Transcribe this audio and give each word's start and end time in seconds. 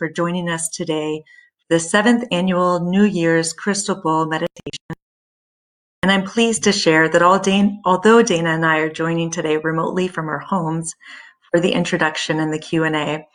for 0.00 0.08
joining 0.08 0.48
us 0.48 0.66
today 0.70 1.22
for 1.58 1.74
the 1.74 1.78
seventh 1.78 2.24
annual 2.32 2.80
New 2.80 3.04
Year's 3.04 3.52
Crystal 3.52 4.00
Bowl 4.00 4.24
meditation. 4.24 4.96
And 6.02 6.10
I'm 6.10 6.24
pleased 6.24 6.64
to 6.64 6.72
share 6.72 7.06
that 7.10 7.20
although 7.20 8.22
Dana 8.22 8.48
and 8.48 8.64
I 8.64 8.78
are 8.78 8.88
joining 8.88 9.30
today 9.30 9.58
remotely 9.58 10.08
from 10.08 10.30
our 10.30 10.38
homes 10.38 10.94
for 11.50 11.60
the 11.60 11.72
introduction 11.72 12.40
and 12.40 12.50
the 12.50 12.58
Q&A, 12.58 13.26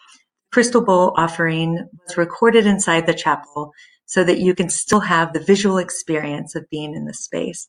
Crystal 0.51 0.83
Bowl 0.83 1.13
offering 1.15 1.87
was 2.07 2.17
recorded 2.17 2.65
inside 2.65 3.05
the 3.05 3.13
chapel 3.13 3.71
so 4.07 4.23
that 4.23 4.39
you 4.39 4.55
can 4.55 4.69
still 4.69 5.01
have 5.01 5.33
the 5.33 5.39
visual 5.39 5.77
experience 5.77 6.55
of 6.55 6.67
being 6.71 6.95
in 6.95 7.05
the 7.05 7.13
space. 7.13 7.67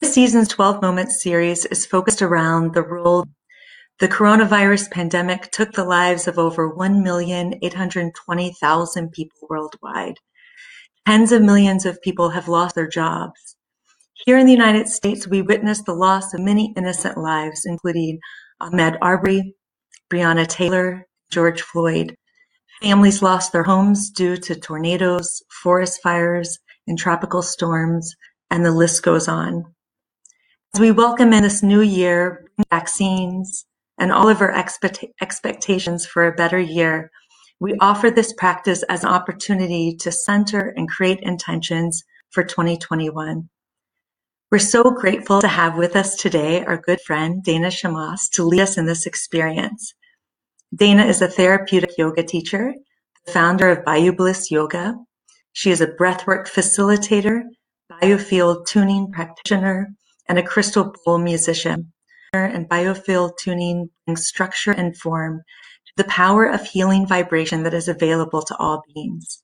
This 0.00 0.14
season's 0.14 0.46
12 0.46 0.80
Moments 0.80 1.20
series 1.20 1.64
is 1.64 1.84
focused 1.84 2.22
around 2.22 2.74
the 2.74 2.82
role 2.82 3.24
the 3.98 4.08
coronavirus 4.08 4.90
pandemic 4.92 5.50
took 5.50 5.72
the 5.72 5.84
lives 5.84 6.28
of 6.28 6.38
over 6.38 6.72
1,820,000 6.72 9.12
people 9.12 9.38
worldwide. 9.50 10.14
Tens 11.04 11.32
of 11.32 11.42
millions 11.42 11.84
of 11.84 12.00
people 12.00 12.30
have 12.30 12.46
lost 12.46 12.76
their 12.76 12.86
jobs. 12.86 13.56
Here 14.24 14.38
in 14.38 14.46
the 14.46 14.52
United 14.52 14.86
States, 14.88 15.26
we 15.26 15.42
witnessed 15.42 15.86
the 15.86 15.94
loss 15.94 16.32
of 16.32 16.38
many 16.40 16.72
innocent 16.76 17.18
lives, 17.18 17.66
including 17.66 18.20
Ahmaud 18.62 18.98
Arbery, 19.02 19.56
Breonna 20.10 20.46
Taylor, 20.46 21.08
George 21.30 21.62
Floyd. 21.62 22.14
Families 22.80 23.20
lost 23.20 23.50
their 23.52 23.64
homes 23.64 24.10
due 24.10 24.36
to 24.36 24.54
tornadoes, 24.54 25.42
forest 25.62 26.00
fires, 26.02 26.60
and 26.86 26.96
tropical 26.96 27.42
storms, 27.42 28.14
and 28.50 28.64
the 28.64 28.70
list 28.70 29.02
goes 29.02 29.26
on. 29.26 29.64
As 30.74 30.80
we 30.80 30.92
welcome 30.92 31.32
in 31.32 31.42
this 31.42 31.64
new 31.64 31.80
year 31.80 32.44
vaccines 32.70 33.64
and 33.98 34.12
all 34.12 34.28
of 34.28 34.40
our 34.40 34.50
expect- 34.50 35.04
expectations 35.20 36.06
for 36.06 36.26
a 36.26 36.32
better 36.34 36.58
year, 36.58 37.10
we 37.60 37.74
offer 37.80 38.10
this 38.10 38.32
practice 38.32 38.82
as 38.84 39.02
an 39.02 39.10
opportunity 39.10 39.96
to 39.96 40.12
center 40.12 40.72
and 40.76 40.88
create 40.88 41.20
intentions 41.20 42.04
for 42.30 42.44
2021. 42.44 43.48
We're 44.50 44.58
so 44.58 44.84
grateful 44.84 45.40
to 45.40 45.48
have 45.48 45.76
with 45.76 45.96
us 45.96 46.16
today 46.16 46.64
our 46.64 46.78
good 46.78 47.00
friend 47.00 47.42
Dana 47.42 47.68
Shamas 47.68 48.30
to 48.32 48.44
lead 48.44 48.60
us 48.60 48.78
in 48.78 48.86
this 48.86 49.06
experience. 49.06 49.92
Dana 50.74 51.04
is 51.04 51.20
a 51.20 51.28
therapeutic 51.28 51.98
yoga 51.98 52.22
teacher, 52.22 52.74
the 53.26 53.32
founder 53.32 53.70
of 53.70 53.84
BioBliss 53.84 54.50
Yoga. 54.50 54.94
She 55.52 55.70
is 55.70 55.80
a 55.80 55.86
breathwork 55.86 56.46
facilitator, 56.48 57.42
biofield 57.90 58.66
tuning 58.66 59.10
practitioner, 59.10 59.88
and 60.28 60.38
a 60.38 60.42
crystal 60.42 60.94
bowl 61.04 61.18
musician. 61.18 61.92
And 62.32 62.68
biofield 62.68 63.38
tuning 63.38 63.90
brings 64.04 64.26
structure 64.26 64.72
and 64.72 64.96
form 64.96 65.42
to 65.86 65.92
the 65.96 66.08
power 66.08 66.44
of 66.44 66.66
healing 66.66 67.06
vibration 67.06 67.62
that 67.62 67.74
is 67.74 67.88
available 67.88 68.42
to 68.42 68.56
all 68.58 68.82
beings. 68.94 69.42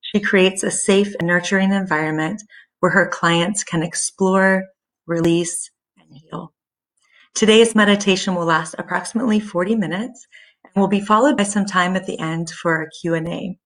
She 0.00 0.20
creates 0.20 0.62
a 0.62 0.70
safe 0.70 1.14
and 1.18 1.26
nurturing 1.26 1.72
environment 1.72 2.42
where 2.80 2.92
her 2.92 3.08
clients 3.08 3.64
can 3.64 3.82
explore, 3.82 4.64
release, 5.06 5.70
and 5.96 6.08
heal. 6.12 6.52
Today's 7.34 7.74
meditation 7.74 8.34
will 8.34 8.44
last 8.44 8.74
approximately 8.78 9.40
40 9.40 9.74
minutes 9.76 10.26
and 10.64 10.80
will 10.80 10.88
be 10.88 11.00
followed 11.00 11.36
by 11.36 11.44
some 11.44 11.64
time 11.64 11.96
at 11.96 12.06
the 12.06 12.18
end 12.18 12.50
for 12.50 12.82
a 12.82 12.90
Q&A. 13.00 13.58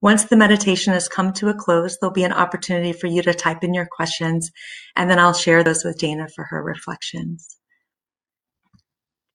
Once 0.00 0.24
the 0.24 0.36
meditation 0.36 0.92
has 0.92 1.08
come 1.08 1.32
to 1.32 1.48
a 1.48 1.54
close, 1.54 1.96
there'll 2.00 2.12
be 2.12 2.24
an 2.24 2.32
opportunity 2.32 2.92
for 2.92 3.06
you 3.06 3.22
to 3.22 3.32
type 3.32 3.62
in 3.62 3.74
your 3.74 3.86
questions, 3.86 4.50
and 4.96 5.08
then 5.08 5.18
I'll 5.18 5.32
share 5.32 5.62
those 5.62 5.84
with 5.84 5.98
Dana 5.98 6.26
for 6.34 6.44
her 6.44 6.62
reflections. 6.62 7.58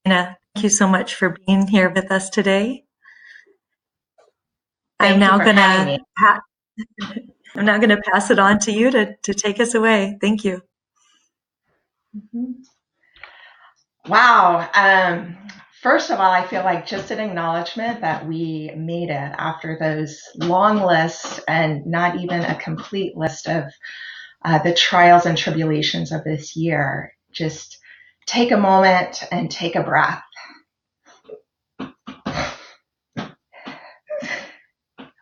Dana, 0.07 0.37
thank 0.55 0.63
you 0.63 0.69
so 0.69 0.87
much 0.87 1.15
for 1.15 1.35
being 1.45 1.67
here 1.67 1.89
with 1.89 2.11
us 2.13 2.29
today. 2.29 2.85
Thank 4.99 5.15
I'm 5.15 5.19
now 5.19 5.37
gonna 5.37 5.99
pa- 6.17 6.41
I'm 7.55 7.65
now 7.65 7.77
gonna 7.77 8.01
pass 8.13 8.31
it 8.31 8.39
on 8.39 8.59
to 8.59 8.71
you 8.71 8.89
to, 8.91 9.15
to 9.23 9.33
take 9.33 9.59
us 9.59 9.75
away. 9.75 10.17
Thank 10.21 10.45
you. 10.45 10.61
Mm-hmm. 12.15 12.53
Wow. 14.09 14.69
Um, 14.73 15.37
First 15.81 16.09
of 16.09 16.19
all, 16.19 16.31
I 16.31 16.45
feel 16.47 16.63
like 16.63 16.87
just 16.87 17.11
an 17.11 17.19
acknowledgement 17.19 18.01
that 18.01 18.27
we 18.27 18.71
made 18.75 19.09
it 19.09 19.33
after 19.37 19.77
those 19.79 20.19
long 20.35 20.81
lists 20.81 21.39
and 21.47 21.85
not 21.85 22.19
even 22.19 22.41
a 22.41 22.55
complete 22.55 23.15
list 23.15 23.47
of 23.47 23.65
uh, 24.43 24.59
the 24.63 24.73
trials 24.73 25.25
and 25.27 25.37
tribulations 25.37 26.11
of 26.11 26.23
this 26.23 26.55
year. 26.55 27.13
Just 27.31 27.79
take 28.27 28.51
a 28.51 28.57
moment 28.57 29.23
and 29.31 29.49
take 29.49 29.75
a 29.75 29.83
breath. 29.83 30.21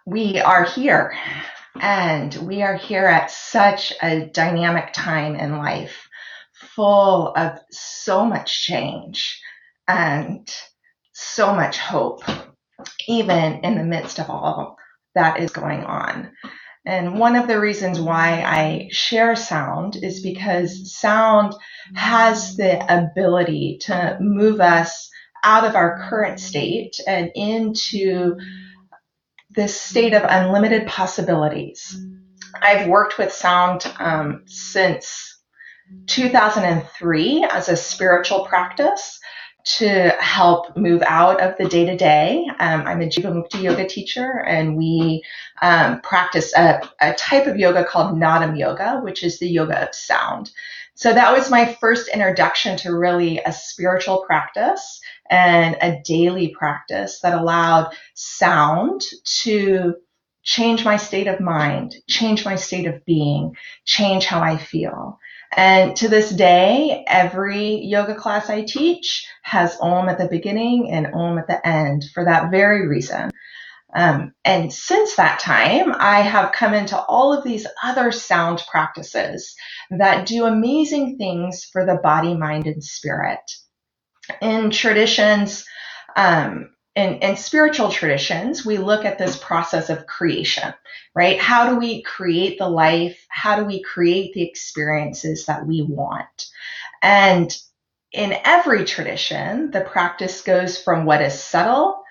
We 0.08 0.40
are 0.40 0.64
here, 0.64 1.16
and 1.80 2.34
we 2.36 2.62
are 2.62 2.76
here 2.76 3.06
at 3.06 3.32
such 3.32 3.94
a 4.02 4.26
dynamic 4.26 4.92
time 4.94 5.36
in 5.36 5.58
life, 5.58 6.08
full 6.76 7.34
of 7.36 7.60
so 7.72 8.26
much 8.26 8.66
change 8.66 9.40
and 9.88 10.54
so 11.14 11.56
much 11.56 11.78
hope, 11.78 12.24
even 13.08 13.64
in 13.64 13.78
the 13.78 13.84
midst 13.84 14.20
of 14.20 14.30
all 14.30 14.78
that 15.16 15.40
is 15.40 15.52
going 15.52 15.84
on. 15.84 16.32
And 16.86 17.18
one 17.18 17.36
of 17.36 17.48
the 17.48 17.60
reasons 17.60 18.00
why 18.00 18.44
I 18.44 18.90
share 18.92 19.36
sound 19.36 19.98
is 20.02 20.22
because 20.22 20.94
sound 20.94 21.54
has 21.96 22.56
the 22.56 22.80
ability 22.94 23.80
to 23.82 24.18
move 24.22 24.62
us 24.62 25.10
out 25.44 25.66
of 25.66 25.76
our 25.76 26.08
current 26.10 26.40
state 26.40 27.00
and 27.08 27.32
into 27.36 28.38
this 29.50 29.80
state 29.80 30.14
of 30.14 30.24
unlimited 30.28 30.88
possibilities. 30.88 31.98
I've 32.62 32.88
worked 32.88 33.18
with 33.18 33.34
sound 33.34 33.92
um, 34.00 34.44
since 34.46 35.42
2003 36.08 37.48
as 37.52 37.70
a 37.70 37.76
spiritual 37.76 38.46
practice 38.46 39.20
to 39.66 40.10
help 40.20 40.78
move 40.78 41.02
out 41.08 41.42
of 41.42 41.58
the 41.58 41.68
day 41.68 41.86
to 41.86 41.98
day. 41.98 42.46
I'm 42.60 43.02
a 43.02 43.06
Jivamukti 43.06 43.64
yoga 43.64 43.88
teacher, 43.88 44.44
and 44.46 44.78
we 44.78 45.24
um, 45.62 46.02
practice 46.02 46.54
a, 46.56 46.82
a, 47.02 47.14
type 47.16 47.48
of 47.48 47.58
yoga 47.58 47.84
called 47.84 48.16
Nadam 48.16 48.58
yoga, 48.58 49.00
which 49.04 49.24
is 49.24 49.40
the 49.40 49.50
yoga 49.50 49.88
of 49.88 49.96
sound. 49.96 50.52
So 50.94 51.12
that 51.14 51.36
was 51.36 51.50
my 51.50 51.74
first 51.74 52.08
introduction 52.10 52.78
to 52.78 52.96
really 52.96 53.40
a 53.40 53.52
spiritual 53.52 54.24
practice 54.26 55.02
and 55.30 55.76
a 55.82 56.00
daily 56.04 56.50
practice 56.50 57.20
that 57.22 57.34
allowed 57.34 57.94
sound 58.14 59.02
to 59.42 59.96
change 60.44 60.86
my 60.86 60.96
state 60.96 61.28
of 61.28 61.40
mind, 61.40 61.96
change 62.08 62.46
my 62.46 62.56
state 62.56 62.86
of 62.86 63.04
being, 63.04 63.58
change 63.84 64.26
how 64.26 64.42
I 64.42 64.58
feel. 64.58 65.20
And 65.56 65.96
to 65.98 66.10
this 66.10 66.30
day, 66.32 67.06
every 67.08 67.78
yoga 67.86 68.16
class 68.16 68.50
I 68.50 68.64
teach 68.64 69.28
has 69.44 69.78
Om 69.82 70.10
at 70.10 70.18
the 70.18 70.30
beginning 70.30 70.92
and 70.92 71.08
Om 71.14 71.40
at 71.40 71.48
the 71.48 71.66
end 71.68 72.06
for 72.14 72.26
that 72.26 72.52
very 72.52 72.88
reason. 72.88 73.32
Um, 73.96 74.34
and 74.46 74.74
since 74.74 75.16
that 75.18 75.40
time, 75.40 75.94
I 75.98 76.22
have 76.22 76.54
come 76.54 76.74
into 76.74 77.00
all 77.00 77.34
of 77.34 77.44
these 77.44 77.68
other 77.84 78.12
sound 78.12 78.64
practices 78.70 79.56
that 79.92 80.28
do 80.28 80.46
amazing 80.46 81.18
things 81.18 81.66
for 81.74 81.86
the 81.86 81.96
body, 82.04 82.36
mind, 82.36 82.68
and 82.68 82.84
spirit. 82.84 83.40
In 84.42 84.72
traditions, 84.72 85.66
um, 86.16 86.75
in, 86.96 87.16
in 87.20 87.38
spiritual 87.38 87.92
traditions, 87.92 88.66
we 88.66 88.78
look 88.80 89.06
at 89.06 89.20
this 89.20 89.38
process 89.38 89.90
of 89.90 90.08
creation, 90.08 90.74
right? 91.16 91.40
How 91.42 91.70
do 91.72 91.78
we 91.80 92.04
create 92.04 92.60
the 92.60 92.70
life? 92.70 93.26
How 93.30 93.58
do 93.60 93.66
we 93.66 93.84
create 93.84 94.34
the 94.34 94.44
experiences 94.44 95.48
that 95.48 95.68
we 95.68 95.84
want? 95.84 96.48
And 97.04 97.56
in 98.12 98.36
every 98.46 98.86
tradition, 98.86 99.72
the 99.72 99.82
practice 99.82 100.42
goes 100.42 100.78
from 100.82 101.06
what 101.06 101.22
is 101.22 101.40
subtle 101.40 102.04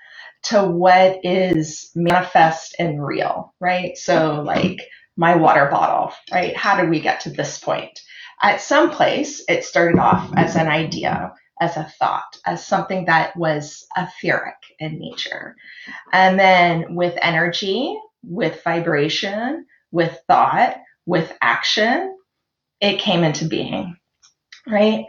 to 0.43 0.63
what 0.63 1.19
is 1.23 1.91
manifest 1.95 2.75
and 2.79 3.05
real, 3.05 3.53
right? 3.59 3.97
So, 3.97 4.41
like 4.45 4.81
my 5.17 5.35
water 5.35 5.67
bottle, 5.69 6.13
right? 6.31 6.55
How 6.55 6.79
did 6.79 6.89
we 6.89 7.01
get 7.01 7.21
to 7.21 7.29
this 7.29 7.57
point? 7.59 7.99
At 8.41 8.61
some 8.61 8.91
place, 8.91 9.43
it 9.49 9.65
started 9.65 9.99
off 9.99 10.31
as 10.37 10.55
an 10.55 10.67
idea 10.69 11.33
as 11.59 11.77
a 11.77 11.91
thought, 11.99 12.37
as 12.45 12.65
something 12.65 13.05
that 13.05 13.35
was 13.35 13.85
etheric 13.95 14.57
in 14.79 14.99
nature. 14.99 15.55
And 16.11 16.39
then 16.39 16.95
with 16.95 17.17
energy, 17.21 17.97
with 18.23 18.63
vibration, 18.63 19.65
with 19.91 20.19
thought, 20.27 20.77
with 21.05 21.31
action, 21.41 22.15
it 22.81 22.99
came 22.99 23.23
into 23.23 23.45
being, 23.45 23.95
right? 24.67 25.05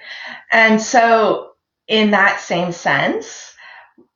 And 0.53 0.81
so, 0.81 1.51
in 1.89 2.13
that 2.13 2.41
same 2.41 2.73
sense, 2.73 3.55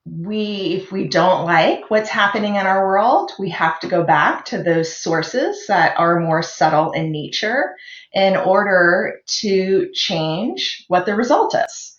we, 0.06 0.80
if 0.82 0.90
we 0.90 1.06
don't 1.06 1.44
like 1.44 1.90
what's 1.90 2.08
happening 2.08 2.56
in 2.56 2.66
our 2.66 2.86
world, 2.86 3.32
we 3.38 3.50
have 3.50 3.78
to 3.80 3.86
go 3.88 4.02
back 4.02 4.44
to 4.46 4.62
those 4.62 4.94
sources 4.94 5.66
that 5.68 5.96
are 5.98 6.20
more 6.20 6.42
subtle 6.42 6.92
in 6.92 7.12
nature 7.12 7.74
in 8.12 8.36
order 8.36 9.20
to 9.26 9.90
change 9.92 10.84
what 10.88 11.06
the 11.06 11.14
result 11.14 11.54
is. 11.54 11.96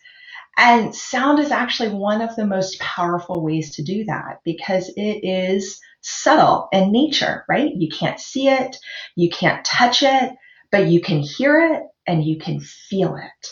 And 0.62 0.96
sound 0.96 1.40
is 1.40 1.52
actually 1.52 1.92
one 1.92 2.22
of 2.22 2.38
the 2.38 2.48
most 2.48 2.80
powerful 2.82 3.44
ways 3.44 3.78
to 3.78 3.84
do 3.84 4.06
that 4.06 4.42
because 4.46 4.90
it 4.98 5.26
is 5.26 5.82
subtle 6.02 6.70
in 6.74 6.94
nature, 6.94 7.46
right? 7.50 7.72
You 7.76 7.90
can't 7.90 8.22
see 8.22 8.50
it, 8.50 8.78
you 9.18 9.32
can't 9.32 9.66
touch 9.66 10.04
it, 10.04 10.34
but 10.72 10.88
you 10.88 11.02
can 11.02 11.22
hear 11.22 11.62
it 11.76 11.84
and 12.08 12.24
you 12.26 12.40
can 12.40 12.62
feel 12.62 13.18
it. 13.18 13.50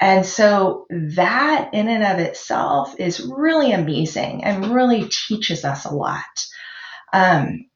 And 0.00 0.26
so 0.26 0.86
that 0.90 1.70
in 1.74 1.88
and 1.88 2.04
of 2.04 2.20
itself 2.20 2.96
is 2.98 3.20
really 3.20 3.72
amazing 3.72 4.44
and 4.44 4.74
really 4.74 5.08
teaches 5.28 5.64
us 5.64 5.86
a 5.86 5.94
lot. 5.94 6.46
Um, 7.12 7.66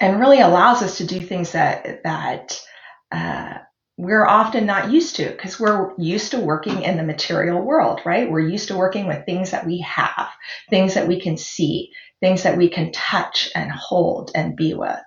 and 0.00 0.20
really 0.20 0.40
allows 0.40 0.82
us 0.82 0.98
to 0.98 1.06
do 1.06 1.20
things 1.20 1.52
that 1.52 2.02
that 2.04 2.60
uh, 3.12 3.58
we're 3.96 4.26
often 4.26 4.66
not 4.66 4.90
used 4.90 5.16
to 5.16 5.30
because 5.30 5.60
we're 5.60 5.94
used 5.98 6.32
to 6.32 6.40
working 6.40 6.82
in 6.82 6.96
the 6.96 7.04
material 7.04 7.62
world, 7.62 8.00
right? 8.04 8.30
We're 8.30 8.40
used 8.48 8.68
to 8.68 8.76
working 8.76 9.06
with 9.06 9.24
things 9.24 9.52
that 9.52 9.66
we 9.66 9.80
have, 9.80 10.28
things 10.68 10.94
that 10.94 11.06
we 11.06 11.20
can 11.20 11.36
see, 11.36 11.92
things 12.20 12.42
that 12.42 12.56
we 12.56 12.68
can 12.68 12.90
touch 12.92 13.50
and 13.54 13.70
hold 13.70 14.32
and 14.34 14.56
be 14.56 14.74
with. 14.74 14.98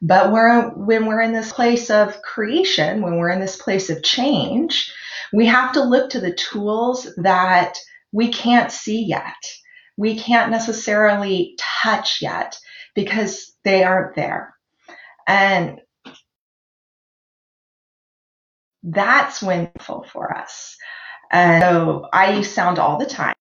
But 0.00 0.32
we're, 0.32 0.70
when 0.76 1.06
we're 1.06 1.20
in 1.20 1.32
this 1.32 1.52
place 1.52 1.90
of 1.90 2.22
creation, 2.22 3.02
when 3.02 3.16
we're 3.16 3.30
in 3.30 3.40
this 3.40 3.56
place 3.56 3.90
of 3.90 4.04
change, 4.04 4.92
we 5.32 5.46
have 5.46 5.72
to 5.72 5.82
look 5.82 6.10
to 6.10 6.20
the 6.20 6.34
tools 6.34 7.08
that 7.16 7.78
we 8.12 8.28
can't 8.28 8.70
see 8.70 9.02
yet. 9.02 9.34
We 9.96 10.16
can't 10.16 10.52
necessarily 10.52 11.56
touch 11.58 12.22
yet 12.22 12.56
because 12.94 13.52
they 13.64 13.82
aren't 13.82 14.14
there. 14.14 14.54
And 15.26 15.80
that's 18.82 19.42
wonderful 19.42 20.06
for 20.12 20.36
us. 20.36 20.76
And 21.32 21.62
so 21.62 22.08
I 22.12 22.34
use 22.34 22.52
sound 22.52 22.78
all 22.78 22.98
the 22.98 23.06
time. 23.06 23.34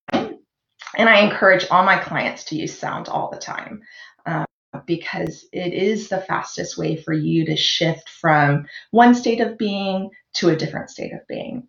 And 0.98 1.10
I 1.10 1.22
encourage 1.22 1.68
all 1.72 1.84
my 1.86 1.98
clients 2.00 2.45
to 2.45 2.57
use 2.57 2.78
sound 2.78 3.10
all 3.10 3.31
the 3.31 3.39
time 3.39 3.81
um, 4.25 4.45
because 4.88 5.45
it 5.54 5.74
is 5.74 6.10
the 6.10 6.19
fastest 6.22 6.78
way 6.78 6.98
for 6.98 7.13
you 7.13 7.45
to 7.48 7.57
shift 7.57 8.10
from 8.10 8.68
one 8.92 9.16
state 9.16 9.42
of 9.42 9.57
being 9.57 10.12
to 10.36 10.50
a 10.50 10.56
different 10.57 10.89
state 10.92 11.13
of 11.13 11.28
being. 11.28 11.68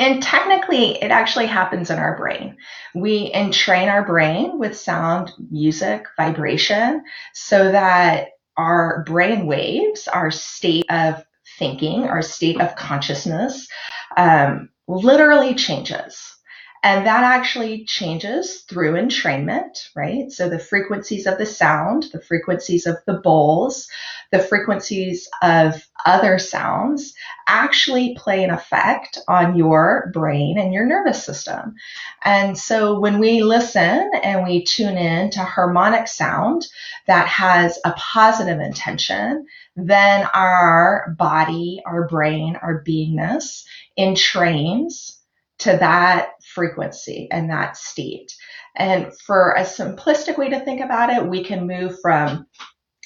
And 0.00 0.22
technically, 0.22 1.02
it 1.02 1.10
actually 1.12 1.46
happens 1.46 1.90
in 1.90 1.98
our 2.00 2.18
brain. 2.18 2.58
We 2.94 3.32
entrain 3.34 3.88
our 3.88 4.04
brain 4.06 4.58
with 4.60 4.78
sound, 4.78 5.32
music, 5.50 6.04
vibration, 6.18 7.04
so 7.34 7.72
that 7.72 8.30
our 8.58 9.04
brain 9.06 9.46
waves, 9.46 10.08
our 10.08 10.32
state 10.32 10.86
of 10.90 11.24
thinking, 11.58 12.04
our 12.04 12.22
state 12.22 12.60
of 12.60 12.76
consciousness, 12.76 13.68
um, 14.16 14.68
literally 14.86 15.54
changes. 15.54 16.37
And 16.82 17.06
that 17.06 17.24
actually 17.24 17.84
changes 17.84 18.60
through 18.62 18.92
entrainment, 18.92 19.88
right? 19.96 20.30
So 20.30 20.48
the 20.48 20.58
frequencies 20.58 21.26
of 21.26 21.36
the 21.36 21.46
sound, 21.46 22.06
the 22.12 22.20
frequencies 22.20 22.86
of 22.86 22.96
the 23.06 23.14
bowls, 23.14 23.88
the 24.30 24.38
frequencies 24.38 25.28
of 25.42 25.88
other 26.06 26.38
sounds 26.38 27.14
actually 27.48 28.14
play 28.16 28.44
an 28.44 28.50
effect 28.50 29.18
on 29.26 29.56
your 29.56 30.10
brain 30.12 30.58
and 30.58 30.72
your 30.72 30.86
nervous 30.86 31.24
system. 31.24 31.74
And 32.22 32.56
so 32.56 33.00
when 33.00 33.18
we 33.18 33.42
listen 33.42 34.10
and 34.22 34.44
we 34.44 34.64
tune 34.64 34.96
in 34.96 35.30
to 35.30 35.40
harmonic 35.40 36.06
sound 36.06 36.66
that 37.06 37.26
has 37.26 37.78
a 37.84 37.94
positive 37.96 38.60
intention, 38.60 39.46
then 39.76 40.28
our 40.34 41.14
body, 41.18 41.82
our 41.86 42.06
brain, 42.06 42.56
our 42.62 42.84
beingness 42.84 43.64
entrains 43.98 45.16
to 45.58 45.76
that 45.78 46.37
frequency 46.58 47.28
and 47.30 47.50
that 47.50 47.76
state. 47.76 48.34
And 48.74 49.12
for 49.24 49.52
a 49.52 49.62
simplistic 49.62 50.36
way 50.36 50.48
to 50.48 50.58
think 50.58 50.80
about 50.80 51.10
it, 51.10 51.24
we 51.24 51.44
can 51.44 51.68
move 51.68 52.00
from 52.02 52.46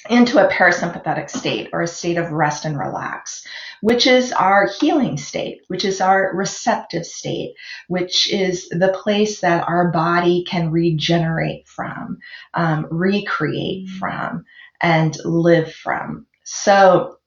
into 0.09 0.37
a 0.37 0.51
parasympathetic 0.51 1.29
state 1.29 1.69
or 1.71 1.83
a 1.83 1.87
state 1.87 2.17
of 2.17 2.31
rest 2.31 2.65
and 2.65 2.77
relax, 2.77 3.45
which 3.81 4.07
is 4.07 4.31
our 4.33 4.67
healing 4.79 5.17
state, 5.17 5.61
which 5.67 5.85
is 5.85 6.01
our 6.01 6.31
receptive 6.33 7.05
state, 7.05 7.53
which 7.87 8.31
is 8.31 8.67
the 8.69 8.97
place 9.03 9.41
that 9.41 9.67
our 9.67 9.91
body 9.91 10.43
can 10.49 10.71
regenerate 10.71 11.67
from, 11.67 12.17
um, 12.55 12.87
recreate 12.89 13.87
mm. 13.87 13.97
from, 13.99 14.43
and 14.81 15.15
live 15.23 15.71
from. 15.71 16.25
So 16.43 17.17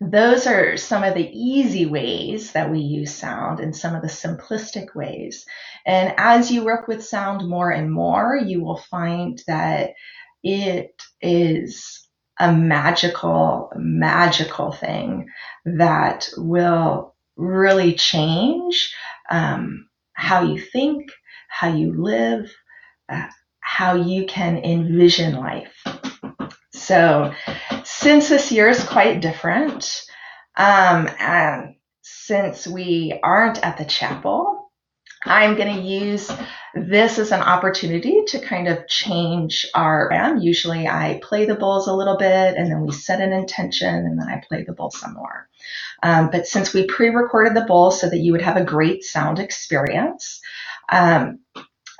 those 0.00 0.46
are 0.46 0.76
some 0.76 1.04
of 1.04 1.14
the 1.14 1.30
easy 1.30 1.86
ways 1.86 2.52
that 2.52 2.70
we 2.70 2.80
use 2.80 3.14
sound 3.14 3.60
and 3.60 3.74
some 3.74 3.94
of 3.94 4.02
the 4.02 4.08
simplistic 4.08 4.94
ways. 4.94 5.44
And 5.86 6.14
as 6.16 6.50
you 6.50 6.64
work 6.64 6.88
with 6.88 7.04
sound 7.04 7.48
more 7.48 7.70
and 7.70 7.92
more, 7.92 8.36
you 8.36 8.62
will 8.62 8.78
find 8.78 9.40
that 9.46 9.90
it 10.42 11.02
is 11.20 12.08
a 12.38 12.52
magical, 12.52 13.72
magical 13.76 14.72
thing 14.72 15.28
that 15.64 16.28
will 16.36 17.14
really 17.36 17.94
change 17.94 18.94
um, 19.30 19.88
how 20.12 20.42
you 20.42 20.60
think, 20.60 21.10
how 21.48 21.74
you 21.74 21.94
live, 22.02 22.52
uh, 23.08 23.26
how 23.60 23.94
you 23.94 24.26
can 24.26 24.58
envision 24.58 25.34
life. 25.34 25.84
So, 26.72 27.32
since 27.98 28.28
this 28.28 28.50
year 28.50 28.68
is 28.68 28.82
quite 28.84 29.20
different, 29.20 30.04
um, 30.56 31.08
and 31.18 31.76
since 32.02 32.66
we 32.66 33.18
aren't 33.22 33.64
at 33.64 33.78
the 33.78 33.84
chapel, 33.84 34.70
I'm 35.24 35.56
going 35.56 35.74
to 35.74 35.80
use 35.80 36.30
this 36.74 37.18
as 37.18 37.32
an 37.32 37.40
opportunity 37.40 38.24
to 38.28 38.40
kind 38.40 38.68
of 38.68 38.86
change 38.88 39.66
our. 39.74 40.36
Usually 40.38 40.86
I 40.86 41.20
play 41.22 41.46
the 41.46 41.54
bowls 41.54 41.86
a 41.86 41.94
little 41.94 42.18
bit 42.18 42.56
and 42.56 42.70
then 42.70 42.82
we 42.82 42.92
set 42.92 43.20
an 43.20 43.32
intention 43.32 43.94
and 43.94 44.18
then 44.20 44.28
I 44.28 44.42
play 44.46 44.64
the 44.64 44.74
bowl 44.74 44.90
some 44.90 45.14
more. 45.14 45.48
Um, 46.02 46.30
but 46.30 46.46
since 46.46 46.74
we 46.74 46.86
pre-recorded 46.86 47.54
the 47.54 47.64
bowl 47.64 47.90
so 47.90 48.10
that 48.10 48.18
you 48.18 48.32
would 48.32 48.42
have 48.42 48.56
a 48.56 48.64
great 48.64 49.04
sound 49.04 49.38
experience, 49.38 50.40
um, 50.90 51.38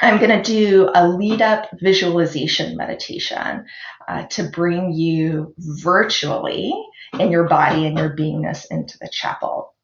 I'm 0.01 0.19
going 0.19 0.31
to 0.31 0.43
do 0.43 0.91
a 0.95 1.09
lead 1.09 1.41
up 1.41 1.69
visualization 1.81 2.77
meditation 2.77 3.67
uh, 4.09 4.25
to 4.27 4.45
bring 4.45 4.93
you 4.93 5.55
virtually 5.59 6.73
in 7.19 7.31
your 7.31 7.49
body 7.49 7.87
and 7.87 7.97
your 7.97 8.17
beingness 8.17 8.67
into 8.71 8.99
the 9.01 9.09
chapel. 9.11 9.75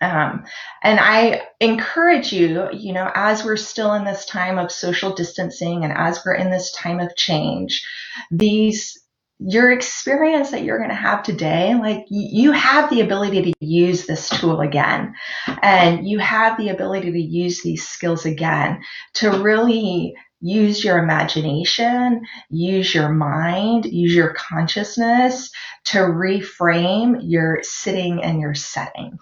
Um, 0.00 0.44
and 0.82 1.00
I 1.00 1.42
encourage 1.60 2.32
you, 2.32 2.68
you 2.72 2.92
know, 2.92 3.10
as 3.14 3.44
we're 3.44 3.56
still 3.56 3.94
in 3.94 4.04
this 4.04 4.26
time 4.26 4.58
of 4.58 4.70
social 4.70 5.14
distancing 5.14 5.84
and 5.84 5.92
as 5.92 6.20
we're 6.24 6.34
in 6.34 6.50
this 6.50 6.70
time 6.72 7.00
of 7.00 7.16
change, 7.16 7.86
these 8.30 9.00
your 9.38 9.70
experience 9.70 10.50
that 10.50 10.62
you're 10.62 10.78
going 10.78 10.90
to 10.90 10.96
have 10.96 11.22
today, 11.22 11.74
like 11.74 12.06
you 12.08 12.52
have 12.52 12.88
the 12.88 13.02
ability 13.02 13.42
to 13.42 13.52
use 13.60 14.06
this 14.06 14.28
tool 14.28 14.60
again, 14.60 15.14
and 15.62 16.08
you 16.08 16.18
have 16.18 16.56
the 16.56 16.70
ability 16.70 17.12
to 17.12 17.20
use 17.20 17.62
these 17.62 17.86
skills 17.86 18.24
again 18.24 18.80
to 19.14 19.42
really 19.42 20.14
use 20.40 20.84
your 20.84 20.98
imagination, 20.98 22.22
use 22.50 22.94
your 22.94 23.10
mind, 23.10 23.84
use 23.86 24.14
your 24.14 24.34
consciousness 24.34 25.50
to 25.84 25.98
reframe 25.98 27.18
your 27.22 27.58
sitting 27.62 28.22
and 28.22 28.40
your 28.40 28.54
setting. 28.54 29.18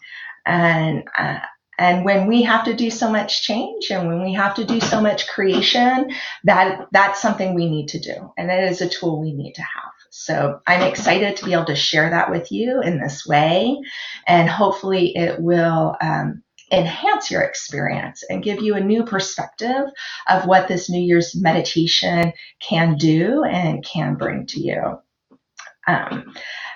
And 0.46 1.04
uh, 1.16 1.38
and 1.76 2.04
when 2.04 2.28
we 2.28 2.42
have 2.42 2.64
to 2.66 2.74
do 2.74 2.90
so 2.90 3.10
much 3.10 3.42
change 3.42 3.90
and 3.90 4.06
when 4.06 4.22
we 4.22 4.34
have 4.34 4.54
to 4.54 4.64
do 4.64 4.78
so 4.80 5.00
much 5.00 5.26
creation, 5.26 6.12
that 6.44 6.86
that's 6.92 7.20
something 7.20 7.54
we 7.54 7.68
need 7.68 7.88
to 7.88 7.98
do, 7.98 8.32
and 8.36 8.50
it 8.50 8.70
is 8.70 8.80
a 8.80 8.88
tool 8.88 9.20
we 9.20 9.32
need 9.32 9.54
to 9.54 9.62
have. 9.62 9.93
So 10.16 10.60
I'm 10.64 10.82
excited 10.82 11.36
to 11.36 11.44
be 11.44 11.54
able 11.54 11.64
to 11.64 11.74
share 11.74 12.08
that 12.08 12.30
with 12.30 12.52
you 12.52 12.80
in 12.80 13.00
this 13.00 13.26
way, 13.26 13.76
and 14.28 14.48
hopefully 14.48 15.14
it 15.16 15.40
will 15.40 15.96
um, 16.00 16.44
enhance 16.70 17.32
your 17.32 17.42
experience 17.42 18.22
and 18.30 18.42
give 18.42 18.62
you 18.62 18.76
a 18.76 18.80
new 18.80 19.04
perspective 19.04 19.86
of 20.28 20.46
what 20.46 20.68
this 20.68 20.88
New 20.88 21.00
Year's 21.00 21.34
meditation 21.34 22.32
can 22.60 22.96
do 22.96 23.42
and 23.42 23.84
can 23.84 24.14
bring 24.14 24.46
to 24.46 24.60
you. 24.60 25.00
Um, 25.88 26.32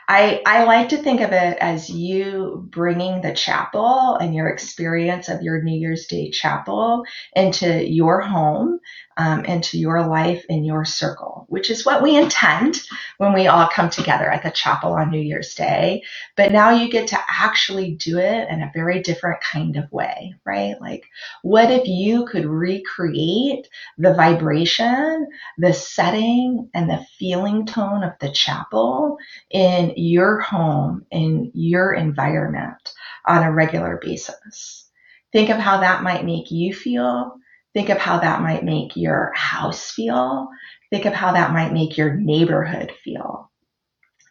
I, 0.09 0.43
I 0.47 0.65
like 0.65 0.91
to 0.91 0.99
think 0.99 1.23
of 1.23 1.33
it 1.33 1.59
as 1.61 1.91
you 1.91 2.67
bringing 2.71 3.23
the 3.23 3.35
chapel 3.35 4.17
and 4.17 4.35
your 4.35 4.49
experience 4.49 5.29
of 5.31 5.43
your 5.43 5.63
New 5.63 5.79
Year's 5.79 6.07
Day 6.07 6.31
chapel 6.31 7.05
into 7.37 7.87
your 7.89 8.23
home, 8.23 8.81
um, 9.19 9.47
into 9.47 9.79
your 9.79 10.07
life, 10.07 10.45
in 10.51 10.65
your 10.65 10.85
circle, 10.85 11.47
which 11.51 11.71
is 11.71 11.87
what 11.87 12.03
we 12.03 12.17
intend 12.19 12.83
when 13.19 13.35
we 13.35 13.49
all 13.49 13.69
come 13.69 13.91
together 13.91 14.31
at 14.31 14.45
the 14.45 14.53
chapel 14.53 14.95
on 14.95 15.11
New 15.11 15.21
Year's 15.23 15.55
Day. 15.57 16.05
But 16.37 16.53
now 16.53 16.71
you 16.71 16.91
get 16.91 17.09
to 17.09 17.21
actually 17.29 17.93
do 17.93 18.19
it 18.19 18.49
in 18.51 18.63
a 18.63 18.73
very 18.75 19.03
different 19.03 19.41
kind 19.43 19.77
of 19.77 19.93
way, 19.93 20.35
right? 20.45 20.77
Like, 20.83 21.05
what 21.43 21.71
if 21.71 21.89
you 21.89 22.27
could 22.27 22.47
recreate 22.47 23.69
the 23.99 24.15
vibration, 24.15 25.29
the 25.59 25.75
setting, 25.75 26.71
and 26.75 26.91
the 26.91 27.07
feeling 27.19 27.67
tone 27.67 28.05
of 28.05 28.13
the 28.21 28.31
chapel 28.33 29.13
in 29.51 29.98
your 29.99 30.41
home, 30.41 31.05
in 31.11 31.51
your 31.55 31.93
environment 31.93 32.93
on 33.27 33.43
a 33.43 33.53
regular 33.53 33.99
basis. 34.03 34.89
Think 35.33 35.51
of 35.51 35.59
how 35.59 35.81
that 35.81 36.03
might 36.03 36.25
make 36.25 36.51
you 36.51 36.73
feel. 36.73 37.35
Think 37.75 37.91
of 37.91 37.99
how 37.99 38.21
that 38.21 38.41
might 38.41 38.65
make 38.65 38.97
your 38.97 39.33
house 39.35 39.91
feel. 39.91 40.49
Think 40.91 41.05
of 41.05 41.13
how 41.13 41.33
that 41.33 41.53
might 41.53 41.73
make 41.73 41.99
your 41.99 42.15
neighborhood 42.15 42.93
feel. 43.05 43.51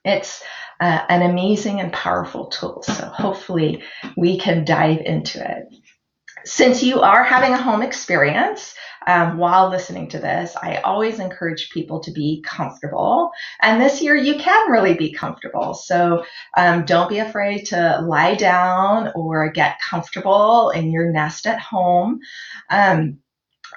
It's 0.04 0.42
uh, 0.80 1.02
an 1.10 1.22
amazing 1.22 1.80
and 1.80 1.92
powerful 1.92 2.48
tool. 2.48 2.82
So 2.84 2.94
hopefully 2.94 3.84
we 4.16 4.40
can 4.40 4.66
dive 4.66 5.02
into 5.06 5.40
it. 5.40 5.68
Since 6.48 6.82
you 6.82 7.02
are 7.02 7.24
having 7.24 7.54
a 7.54 7.62
home 7.62 7.82
experience, 7.82 8.74
um, 9.06 9.38
while 9.38 9.70
listening 9.70 10.10
to 10.10 10.20
this, 10.20 10.56
I 10.56 10.78
always 10.78 11.20
encourage 11.20 11.70
people 11.72 12.00
to 12.02 12.12
be 12.12 12.44
comfortable. 12.46 13.32
And 13.62 13.82
this 13.82 14.02
year, 14.02 14.16
you 14.16 14.38
can 14.38 14.72
really 14.72 14.94
be 14.94 15.14
comfortable. 15.14 15.74
So 15.74 16.26
um, 16.56 16.86
don't 16.86 17.10
be 17.10 17.20
afraid 17.20 17.66
to 17.68 18.02
lie 18.02 18.36
down 18.36 19.12
or 19.14 19.50
get 19.50 19.80
comfortable 19.82 20.70
in 20.72 20.92
your 20.92 21.12
nest 21.12 21.48
at 21.48 21.60
home. 21.60 22.20
Um, 22.70 23.20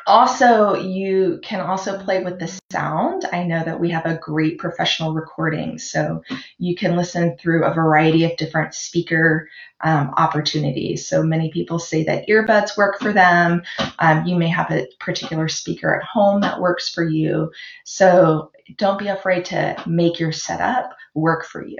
also, 0.06 0.74
you 0.74 1.40
can 1.42 1.60
also 1.60 1.98
play 1.98 2.22
with 2.22 2.38
the 2.38 2.60
sound. 2.72 3.24
I 3.32 3.44
know 3.44 3.62
that 3.64 3.78
we 3.78 3.90
have 3.90 4.06
a 4.06 4.18
great 4.18 4.58
professional 4.58 5.14
recording, 5.14 5.78
so 5.78 6.22
you 6.58 6.74
can 6.74 6.96
listen 6.96 7.36
through 7.38 7.64
a 7.64 7.74
variety 7.74 8.24
of 8.24 8.36
different 8.36 8.74
speaker 8.74 9.48
um, 9.82 10.12
opportunities. 10.16 11.08
So 11.08 11.22
many 11.22 11.50
people 11.50 11.78
say 11.78 12.04
that 12.04 12.28
earbuds 12.28 12.76
work 12.76 12.98
for 13.00 13.12
them. 13.12 13.62
Um, 13.98 14.26
you 14.26 14.36
may 14.36 14.48
have 14.48 14.70
a 14.70 14.86
particular 14.98 15.48
speaker 15.48 15.94
at 15.94 16.04
home 16.04 16.40
that 16.40 16.60
works 16.60 16.88
for 16.88 17.04
you. 17.04 17.50
So 17.84 18.50
don't 18.76 18.98
be 18.98 19.08
afraid 19.08 19.44
to 19.46 19.82
make 19.86 20.18
your 20.18 20.32
setup 20.32 20.96
work 21.14 21.44
for 21.44 21.66
you. 21.66 21.78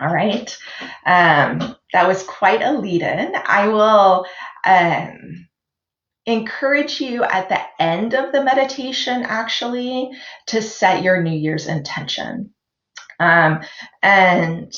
All 0.00 0.12
right. 0.12 0.56
Um, 1.06 1.76
that 1.92 2.08
was 2.08 2.24
quite 2.24 2.62
a 2.62 2.72
lead 2.72 3.02
in. 3.02 3.32
I 3.46 3.68
will. 3.68 4.26
Um, 4.66 5.46
encourage 6.26 7.00
you 7.00 7.22
at 7.22 7.48
the 7.48 7.60
end 7.78 8.14
of 8.14 8.32
the 8.32 8.42
meditation 8.42 9.22
actually 9.22 10.10
to 10.46 10.62
set 10.62 11.02
your 11.02 11.22
New 11.22 11.36
Year's 11.36 11.66
intention. 11.66 12.54
Um, 13.20 13.60
and 14.02 14.72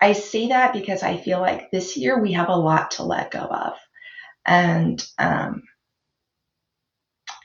I 0.00 0.12
say 0.12 0.48
that 0.48 0.72
because 0.72 1.02
I 1.02 1.16
feel 1.16 1.40
like 1.40 1.70
this 1.70 1.96
year 1.96 2.20
we 2.20 2.32
have 2.32 2.48
a 2.48 2.56
lot 2.56 2.92
to 2.92 3.02
let 3.04 3.30
go 3.30 3.40
of. 3.40 3.74
And 4.46 5.04
um, 5.18 5.62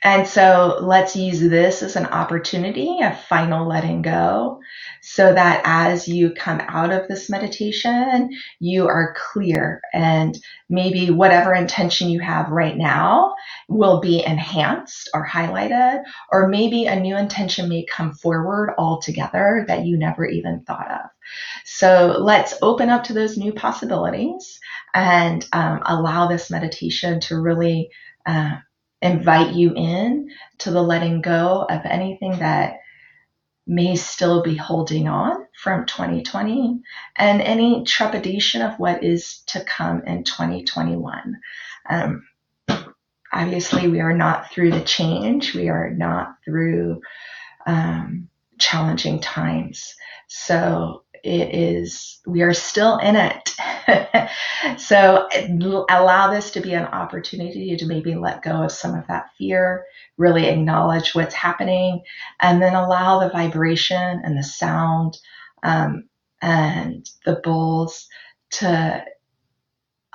and 0.04 0.28
so 0.28 0.80
let's 0.82 1.16
use 1.16 1.40
this 1.40 1.82
as 1.82 1.96
an 1.96 2.08
opportunity, 2.08 3.00
a 3.02 3.16
final 3.30 3.68
letting 3.68 4.02
go, 4.02 4.60
so 5.02 5.34
that 5.34 5.62
as 5.64 6.08
you 6.08 6.32
come 6.32 6.62
out 6.68 6.92
of 6.92 7.08
this 7.08 7.30
meditation, 7.30 8.30
you 8.60 8.86
are 8.88 9.16
clear 9.18 9.82
and 9.94 10.38
maybe 10.70 11.10
whatever 11.10 11.54
intention 11.54 12.10
you 12.10 12.20
have 12.20 12.50
right 12.50 12.76
now 12.76 13.34
will 13.70 14.02
be 14.02 14.26
enhanced 14.26 15.10
or 15.14 15.26
highlighted, 15.26 16.04
or 16.32 16.50
maybe 16.50 16.86
a 16.86 17.00
new 17.00 17.16
intention 17.16 17.70
may 17.70 17.86
come 17.86 18.14
forward 18.14 18.74
altogether 18.78 19.64
that 19.68 19.86
you 19.86 19.98
never 19.98 20.26
even 20.26 20.62
thought 20.62 20.92
of. 20.92 21.10
So 21.64 22.18
let's 22.20 22.56
open 22.62 22.90
up 22.90 23.06
to 23.06 23.14
those 23.14 23.38
new 23.38 23.54
possibilities 23.54 24.60
and 24.94 25.48
um, 25.54 25.82
allow 25.86 26.28
this 26.28 26.52
meditation 26.52 27.22
to 27.22 27.40
really. 27.40 27.90
Uh, 28.26 28.58
invite 29.04 29.54
you 29.54 29.74
in 29.76 30.32
to 30.60 30.72
the 30.72 30.82
letting 30.82 31.22
go 31.22 31.66
of 31.70 31.82
anything 31.86 32.40
that 32.40 32.80
may 33.68 33.96
still 33.96 34.42
be 34.42 34.56
holding 34.56 35.08
on 35.08 35.46
from 35.62 35.86
2020 35.86 36.82
and 37.18 37.42
any 37.42 37.84
trepidation 37.84 38.62
of 38.62 38.80
what 38.80 39.04
is 39.04 39.40
to 39.48 39.64
come 39.64 40.02
in 40.06 40.24
2021. 40.24 41.38
Um, 41.90 42.28
obviously, 43.32 43.88
we 43.88 44.00
are 44.00 44.16
not 44.16 44.52
through 44.52 44.72
the 44.72 44.84
change, 44.84 45.54
we 45.54 45.70
are 45.70 45.90
not 45.90 46.36
through 46.44 47.02
um, 47.66 48.30
challenging 48.58 49.20
times. 49.20 49.96
So 50.28 51.04
it 51.24 51.54
is, 51.54 52.20
we 52.26 52.42
are 52.42 52.54
still 52.54 52.98
in 52.98 53.16
it. 53.16 53.56
so 54.78 55.28
allow 55.90 56.32
this 56.32 56.52
to 56.52 56.62
be 56.62 56.74
an 56.74 56.86
opportunity 56.86 57.75
to 57.75 57.86
maybe 57.86 58.16
let 58.16 58.44
go 58.44 58.63
of 58.63 58.72
some 58.72 58.96
of 58.96 59.08
that 59.08 59.30
fear, 59.38 59.86
really 60.18 60.48
acknowledge 60.48 61.13
what's 61.16 61.36
happening, 61.36 62.02
and 62.42 62.62
then 62.62 62.75
allow 62.75 63.20
the 63.20 63.30
vibration 63.30 64.22
and 64.24 64.38
the 64.38 64.44
sound 64.44 65.18
um, 65.63 66.08
and 66.42 67.10
the 67.25 67.40
bowls 67.44 68.08
to 68.52 69.04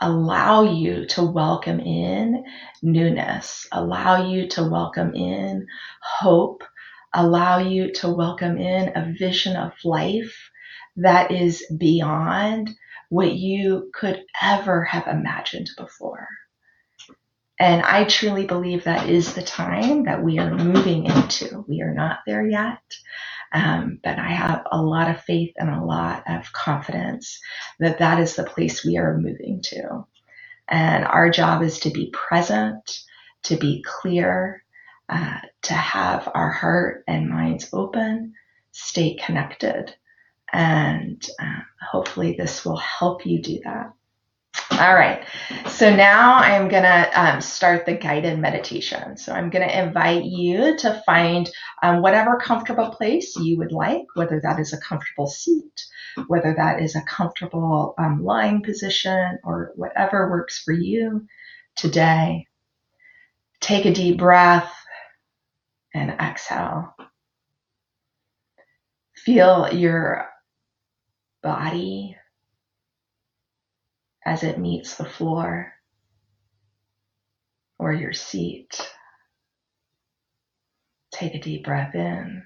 allow 0.01 0.63
you 0.63 1.07
to 1.07 1.23
welcome 1.25 1.81
in 1.81 2.45
newness, 2.83 3.67
allow 3.73 4.29
you 4.29 4.47
to 4.49 4.63
welcome 4.63 5.15
in 5.15 5.67
hope, 6.03 6.63
allow 7.15 7.59
you 7.59 7.93
to 7.93 8.09
welcome 8.09 8.59
in 8.59 8.93
a 8.95 9.13
vision 9.19 9.57
of 9.57 9.73
life 9.85 10.51
that 10.97 11.31
is 11.33 11.65
beyond 11.79 12.71
what 13.09 13.33
you 13.33 13.91
could 13.95 14.25
ever 14.43 14.85
have 14.85 15.07
imagined 15.07 15.71
before. 15.77 16.29
And 17.59 17.83
I 17.83 18.05
truly 18.05 18.47
believe 18.47 18.85
that 18.85 19.09
is 19.09 19.35
the 19.35 19.43
time 19.43 20.05
that 20.05 20.23
we 20.23 20.39
are 20.39 20.55
moving 20.55 21.07
into. 21.07 21.65
We 21.69 21.83
are 21.83 21.95
not 21.95 22.21
there 22.27 22.47
yet, 22.47 22.83
um, 23.53 24.01
but 24.05 24.19
I 24.19 24.29
have 24.29 24.65
a 24.71 24.81
lot 24.83 25.11
of 25.11 25.23
faith 25.23 25.55
and 25.57 25.71
a 25.71 25.85
lot 25.85 26.25
of 26.29 26.53
confidence 26.53 27.41
that 27.81 27.99
that 27.99 28.21
is 28.21 28.37
the 28.37 28.45
place 28.45 28.85
we 28.85 28.99
are 28.99 29.19
moving 29.19 29.63
to. 29.65 30.07
And 30.69 31.05
our 31.05 31.31
job 31.31 31.63
is 31.63 31.81
to 31.81 31.91
be 31.91 32.13
present, 32.13 33.01
to 33.45 33.57
be 33.57 33.83
clear, 33.87 34.63
uh, 35.09 35.39
to 35.63 35.75
have 35.75 36.31
our 36.35 36.51
heart 36.51 37.05
and 37.09 37.31
minds 37.31 37.71
open, 37.73 38.35
stay 38.73 39.17
connected, 39.17 39.95
and 40.53 41.25
uh, 41.41 41.61
hopefully 41.91 42.35
this 42.39 42.65
will 42.65 42.77
help 42.77 43.27
you 43.27 43.41
do 43.41 43.61
that. 43.65 43.93
All 44.73 44.95
right, 44.95 45.25
so 45.67 45.95
now 45.95 46.37
I'm 46.37 46.69
gonna 46.69 47.11
um, 47.15 47.41
start 47.41 47.85
the 47.85 47.95
guided 47.95 48.39
meditation. 48.39 49.17
So 49.17 49.33
I'm 49.33 49.51
gonna 49.51 49.67
invite 49.67 50.25
you 50.25 50.77
to 50.79 51.03
find 51.05 51.51
um, 51.83 52.01
whatever 52.01 52.39
comfortable 52.39 52.91
place 52.91 53.35
you 53.37 53.59
would 53.59 53.73
like, 53.73 54.05
whether 54.15 54.41
that 54.41 54.61
is 54.61 54.73
a 54.73 54.81
comfortable 54.81 55.27
seat, 55.27 55.85
whether 56.29 56.55
that 56.55 56.81
is 56.81 56.95
a 56.95 57.03
comfortable 57.03 57.95
um, 57.99 58.23
lying 58.23 58.63
position, 58.63 59.39
or 59.43 59.73
whatever 59.75 60.31
works 60.31 60.63
for 60.63 60.73
you 60.73 61.27
today. 61.75 62.47
Take 63.61 63.85
a 63.85 63.93
deep 63.93 64.19
breath 64.19 64.73
and 65.95 66.11
exhale. 66.11 66.95
Feel 69.17 69.73
your 69.73 70.29
body 71.49 72.15
as 74.27 74.43
it 74.43 74.59
meets 74.59 74.97
the 74.97 75.05
floor 75.07 75.73
or 77.79 77.91
your 77.91 78.13
seat. 78.13 78.79
Take 81.11 81.35
a 81.35 81.41
deep 81.41 81.65
breath 81.65 81.95
in 81.95 82.43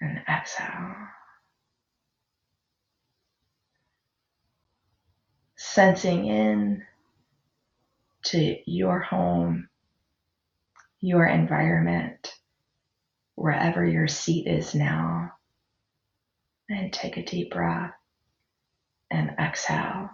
and 0.00 0.20
exhale. 0.28 0.94
Sensing 5.56 6.26
in 6.26 6.84
to 8.26 8.56
your 8.70 9.00
home, 9.00 9.68
your 11.00 11.26
environment, 11.26 12.32
wherever 13.34 13.84
your 13.84 14.06
seat 14.06 14.46
is 14.46 14.76
now. 14.76 15.27
And 16.70 16.92
take 16.92 17.16
a 17.16 17.24
deep 17.24 17.50
breath 17.50 17.94
and 19.10 19.30
exhale. 19.38 20.10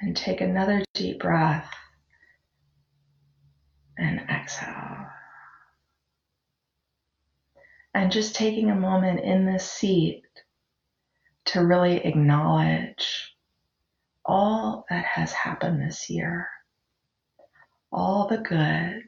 And 0.00 0.16
take 0.16 0.40
another 0.40 0.82
deep 0.94 1.20
breath 1.20 1.70
and 3.98 4.20
exhale. 4.30 5.06
And 7.94 8.10
just 8.10 8.34
taking 8.34 8.70
a 8.70 8.74
moment 8.74 9.20
in 9.20 9.46
this 9.46 9.70
seat 9.70 10.24
to 11.46 11.64
really 11.64 11.98
acknowledge 11.98 13.34
all 14.24 14.84
that 14.88 15.04
has 15.04 15.32
happened 15.32 15.80
this 15.80 16.08
year, 16.10 16.48
all 17.92 18.26
the 18.26 18.38
good, 18.38 19.02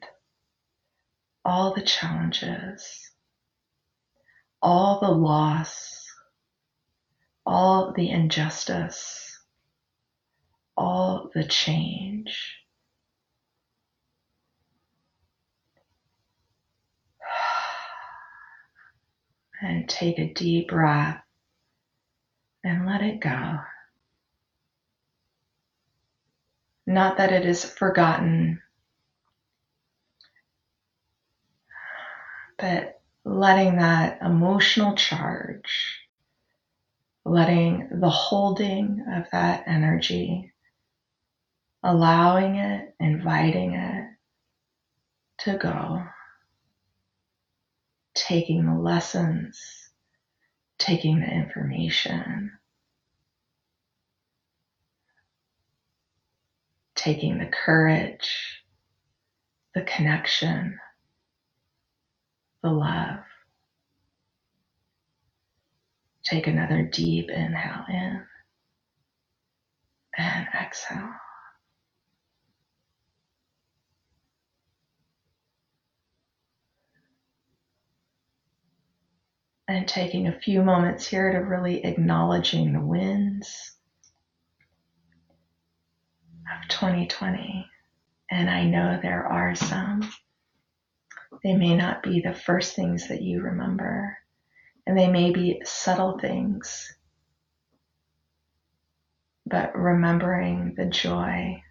all 1.47 1.73
the 1.73 1.81
challenges, 1.81 3.09
all 4.61 4.99
the 4.99 5.09
loss, 5.09 6.05
all 7.45 7.93
the 7.95 8.09
injustice, 8.09 9.39
all 10.75 11.31
the 11.33 11.45
change. 11.45 12.57
And 19.59 19.89
take 19.89 20.19
a 20.19 20.33
deep 20.33 20.67
breath 20.67 21.19
and 22.63 22.85
let 22.85 23.01
it 23.01 23.19
go. 23.21 23.57
Not 26.85 27.17
that 27.17 27.31
it 27.31 27.43
is 27.45 27.65
forgotten, 27.65 28.61
but 32.57 33.01
letting 33.23 33.77
that 33.77 34.21
emotional 34.21 34.95
charge, 34.95 35.99
letting 37.25 37.89
the 37.99 38.09
holding 38.09 39.05
of 39.13 39.25
that 39.31 39.63
energy, 39.67 40.51
allowing 41.83 42.55
it, 42.55 42.95
inviting 42.99 43.73
it 43.73 44.07
to 45.39 45.57
go, 45.57 46.03
taking 48.15 48.65
the 48.65 48.79
lessons, 48.79 49.59
taking 50.79 51.19
the 51.19 51.27
information, 51.27 52.51
taking 56.95 57.37
the 57.37 57.45
courage, 57.45 58.63
the 59.75 59.81
connection, 59.81 60.79
the 62.67 62.73
love. 62.73 63.19
Take 66.23 66.47
another 66.47 66.83
deep 66.83 67.29
inhale 67.29 67.85
in 67.89 68.23
and 70.17 70.47
exhale. 70.53 71.11
And 79.69 79.87
taking 79.87 80.27
a 80.27 80.39
few 80.39 80.61
moments 80.61 81.07
here 81.07 81.31
to 81.31 81.39
really 81.39 81.85
acknowledging 81.85 82.73
the 82.73 82.81
wins 82.81 83.73
of 86.53 86.67
2020. 86.69 87.65
And 88.31 88.49
I 88.49 88.65
know 88.65 88.99
there 89.01 89.25
are 89.25 89.55
some. 89.55 90.09
They 91.43 91.55
may 91.55 91.75
not 91.75 92.03
be 92.03 92.19
the 92.21 92.33
first 92.33 92.75
things 92.75 93.07
that 93.07 93.21
you 93.21 93.41
remember, 93.41 94.17
and 94.85 94.97
they 94.97 95.09
may 95.09 95.31
be 95.31 95.61
subtle 95.63 96.17
things. 96.19 96.93
But 99.45 99.75
remembering 99.77 100.73
the 100.75 100.85
joy, 100.85 101.63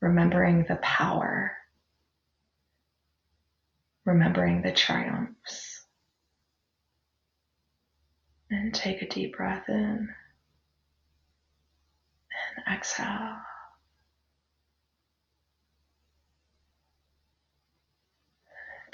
remembering 0.00 0.66
the 0.68 0.76
power, 0.76 1.56
remembering 4.04 4.62
the 4.62 4.72
triumphs. 4.72 5.84
And 8.52 8.74
take 8.74 9.00
a 9.00 9.08
deep 9.08 9.36
breath 9.36 9.68
in 9.68 10.08
and 12.56 12.74
exhale. 12.76 13.36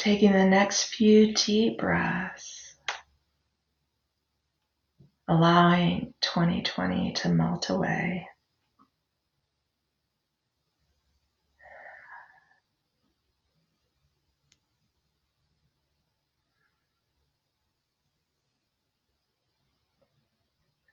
Taking 0.06 0.34
the 0.34 0.44
next 0.44 0.84
few 0.84 1.34
deep 1.34 1.78
breaths, 1.78 2.76
allowing 5.26 6.14
2020 6.20 7.14
to 7.14 7.28
melt 7.28 7.70
away. 7.70 8.28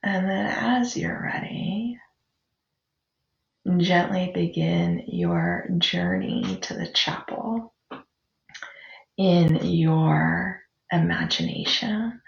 And 0.01 0.27
then, 0.27 0.47
as 0.47 0.97
you're 0.97 1.21
ready, 1.21 1.99
gently 3.77 4.31
begin 4.33 5.03
your 5.05 5.67
journey 5.77 6.57
to 6.63 6.73
the 6.73 6.87
chapel 6.87 7.75
in 9.17 9.59
your 9.63 10.61
imagination. 10.91 12.21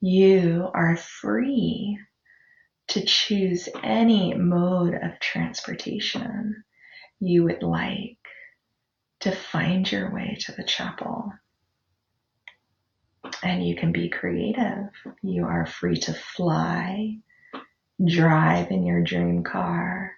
You 0.00 0.68
are 0.74 0.96
free 0.96 1.98
to 2.88 3.04
choose 3.04 3.68
any 3.82 4.34
mode 4.34 4.94
of 4.94 5.18
transportation 5.20 6.62
you 7.18 7.44
would 7.44 7.62
like 7.62 8.18
to 9.20 9.32
find 9.32 9.90
your 9.90 10.12
way 10.12 10.36
to 10.40 10.52
the 10.52 10.64
chapel. 10.64 11.32
And 13.42 13.66
you 13.66 13.74
can 13.74 13.90
be 13.92 14.08
creative. 14.08 14.90
You 15.22 15.46
are 15.46 15.66
free 15.66 15.96
to 16.00 16.12
fly, 16.12 17.18
drive 18.04 18.70
in 18.70 18.86
your 18.86 19.02
dream 19.02 19.42
car, 19.42 20.12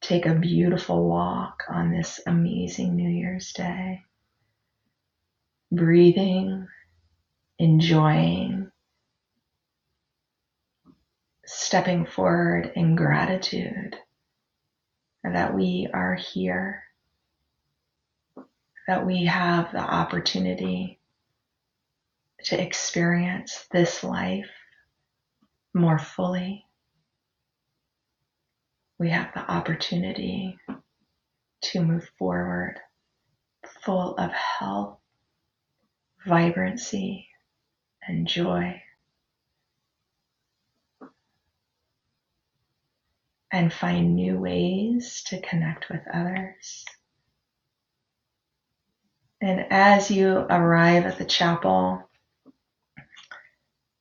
take 0.00 0.26
a 0.26 0.34
beautiful 0.34 1.08
walk 1.08 1.62
on 1.68 1.92
this 1.92 2.20
amazing 2.26 2.96
New 2.96 3.08
Year's 3.08 3.52
Day 3.52 4.05
breathing, 5.72 6.66
enjoying, 7.58 8.70
stepping 11.44 12.06
forward 12.06 12.72
in 12.76 12.94
gratitude 12.96 13.96
that 15.24 15.54
we 15.54 15.88
are 15.92 16.14
here, 16.14 16.84
that 18.86 19.04
we 19.04 19.24
have 19.24 19.72
the 19.72 19.78
opportunity 19.78 21.00
to 22.44 22.60
experience 22.60 23.66
this 23.72 24.04
life 24.04 24.50
more 25.74 25.98
fully. 25.98 26.64
We 28.98 29.10
have 29.10 29.34
the 29.34 29.40
opportunity 29.40 30.58
to 31.62 31.82
move 31.82 32.08
forward 32.18 32.78
full 33.84 34.14
of 34.16 34.30
health 34.30 34.98
vibrancy 36.26 37.28
and 38.06 38.26
joy. 38.26 38.82
And 43.52 43.72
find 43.72 44.16
new 44.16 44.38
ways 44.38 45.22
to 45.28 45.40
connect 45.40 45.88
with 45.88 46.02
others. 46.12 46.84
And 49.40 49.66
as 49.70 50.10
you 50.10 50.38
arrive 50.50 51.06
at 51.06 51.18
the 51.18 51.24
chapel, 51.24 52.08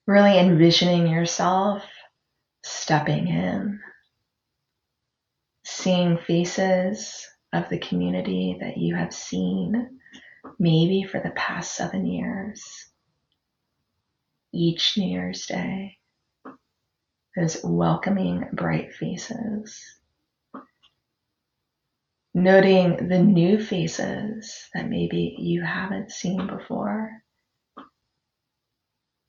really 0.08 0.38
envisioning 0.38 1.08
yourself 1.08 1.84
stepping 2.64 3.28
in, 3.28 3.80
seeing 5.64 6.18
faces 6.18 7.28
of 7.54 7.70
the 7.70 7.80
community 7.80 8.58
that 8.60 8.78
you 8.78 8.96
have 8.96 9.14
seen 9.14 10.00
maybe 10.60 11.04
for 11.04 11.20
the 11.20 11.32
past 11.32 11.76
seven 11.76 12.06
years, 12.06 12.90
each 14.54 14.98
New 14.98 15.08
Year's 15.08 15.46
Day, 15.46 15.98
those 17.36 17.58
welcoming 17.64 18.48
bright 18.54 18.94
faces. 18.94 19.82
Noting 22.34 23.08
the 23.08 23.20
new 23.20 23.64
faces 23.64 24.68
that 24.74 24.90
maybe 24.90 25.36
you 25.40 25.64
haven't 25.64 26.12
seen 26.12 26.48
before, 26.48 27.12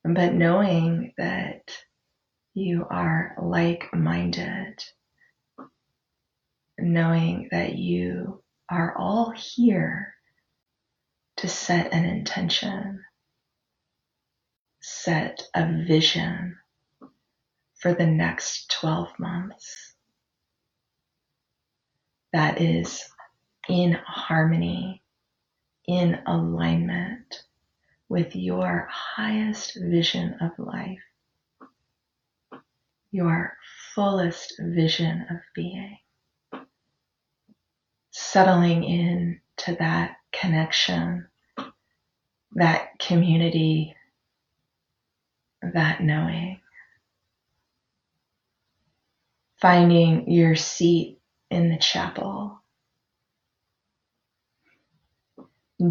but 0.03 0.33
knowing 0.33 1.13
that 1.17 1.71
you 2.53 2.85
are 2.89 3.35
like 3.41 3.89
minded, 3.93 4.75
knowing 6.77 7.47
that 7.51 7.77
you 7.77 8.43
are 8.69 8.97
all 8.97 9.31
here 9.31 10.13
to 11.37 11.47
set 11.47 11.93
an 11.93 12.05
intention, 12.05 13.03
set 14.81 15.43
a 15.53 15.65
vision 15.87 16.57
for 17.75 17.93
the 17.93 18.07
next 18.07 18.71
12 18.71 19.07
months 19.19 19.93
that 22.33 22.59
is 22.59 23.07
in 23.69 23.93
harmony, 23.93 25.01
in 25.87 26.19
alignment 26.25 27.43
with 28.09 28.35
your 28.35 28.87
highest 28.89 29.77
vision 29.79 30.35
of 30.41 30.51
life, 30.57 30.99
your 33.11 33.55
fullest 33.93 34.55
vision 34.59 35.25
of 35.29 35.37
being. 35.53 35.97
Settling 38.11 38.83
in 38.83 39.41
to 39.57 39.75
that 39.75 40.16
connection, 40.31 41.27
that 42.53 42.99
community, 42.99 43.95
that 45.61 46.01
knowing. 46.01 46.59
Finding 49.61 50.31
your 50.31 50.55
seat 50.55 51.19
in 51.49 51.69
the 51.69 51.77
chapel, 51.77 52.61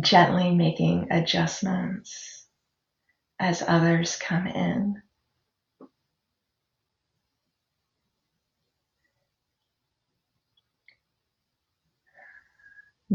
gently 0.00 0.54
making 0.54 1.08
adjustments 1.10 2.46
as 3.40 3.62
others 3.66 4.16
come 4.16 4.46
in. 4.46 5.02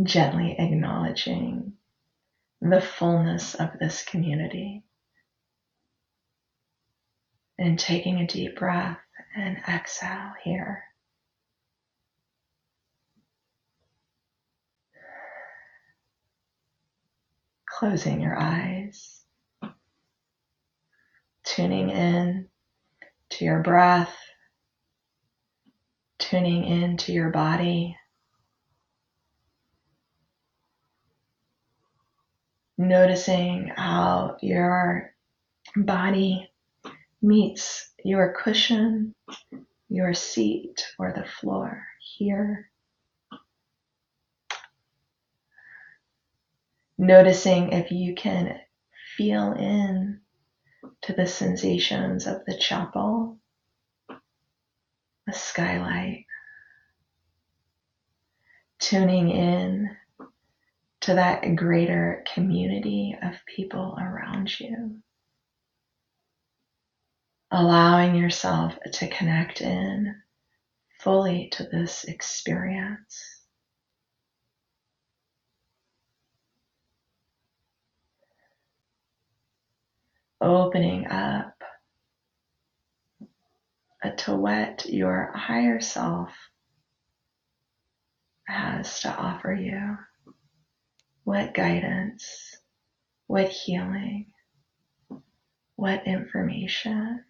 Gently 0.03 0.55
acknowledging 0.57 1.73
the 2.61 2.81
fullness 2.81 3.55
of 3.55 3.69
this 3.79 4.03
community. 4.03 4.83
And 7.57 7.77
taking 7.77 8.19
a 8.19 8.27
deep 8.27 8.57
breath 8.57 8.97
and 9.35 9.57
exhale 9.67 10.33
here. 10.43 10.83
Closing 17.69 18.21
your 18.21 18.37
eyes, 18.39 19.21
tuning 21.43 21.89
in 21.89 22.47
to 23.31 23.45
your 23.45 23.61
breath, 23.61 24.15
tuning 26.19 26.63
in 26.63 26.97
to 26.97 27.11
your 27.11 27.29
body. 27.31 27.97
Noticing 32.81 33.67
how 33.67 34.37
your 34.41 35.13
body 35.75 36.51
meets 37.21 37.91
your 38.03 38.33
cushion, 38.33 39.13
your 39.87 40.15
seat, 40.15 40.83
or 40.97 41.13
the 41.15 41.23
floor 41.23 41.85
here. 42.17 42.71
Noticing 46.97 47.71
if 47.71 47.91
you 47.91 48.15
can 48.15 48.59
feel 49.15 49.53
in 49.53 50.21
to 51.03 51.13
the 51.13 51.27
sensations 51.27 52.25
of 52.25 52.43
the 52.47 52.57
chapel, 52.57 53.37
the 54.09 55.33
skylight, 55.33 56.25
tuning 58.79 59.29
in 59.29 59.95
to 61.01 61.15
that 61.15 61.55
greater 61.55 62.23
community 62.33 63.17
of 63.21 63.33
people 63.45 63.97
around 63.99 64.59
you. 64.59 64.97
Allowing 67.49 68.15
yourself 68.15 68.77
to 68.93 69.07
connect 69.09 69.61
in 69.61 70.15
fully 70.99 71.49
to 71.53 71.63
this 71.63 72.03
experience. 72.05 73.19
Opening 80.39 81.07
up 81.07 81.55
to 84.17 84.35
what 84.35 84.85
your 84.87 85.31
higher 85.35 85.81
self 85.81 86.29
has 88.47 89.01
to 89.01 89.09
offer 89.15 89.53
you. 89.53 89.97
What 91.23 91.53
guidance, 91.53 92.57
what 93.27 93.49
healing, 93.49 94.33
what 95.75 96.05
information 96.05 97.23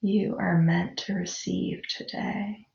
you 0.00 0.36
are 0.38 0.58
meant 0.58 0.98
to 0.98 1.14
receive 1.14 1.82
today. 1.88 2.66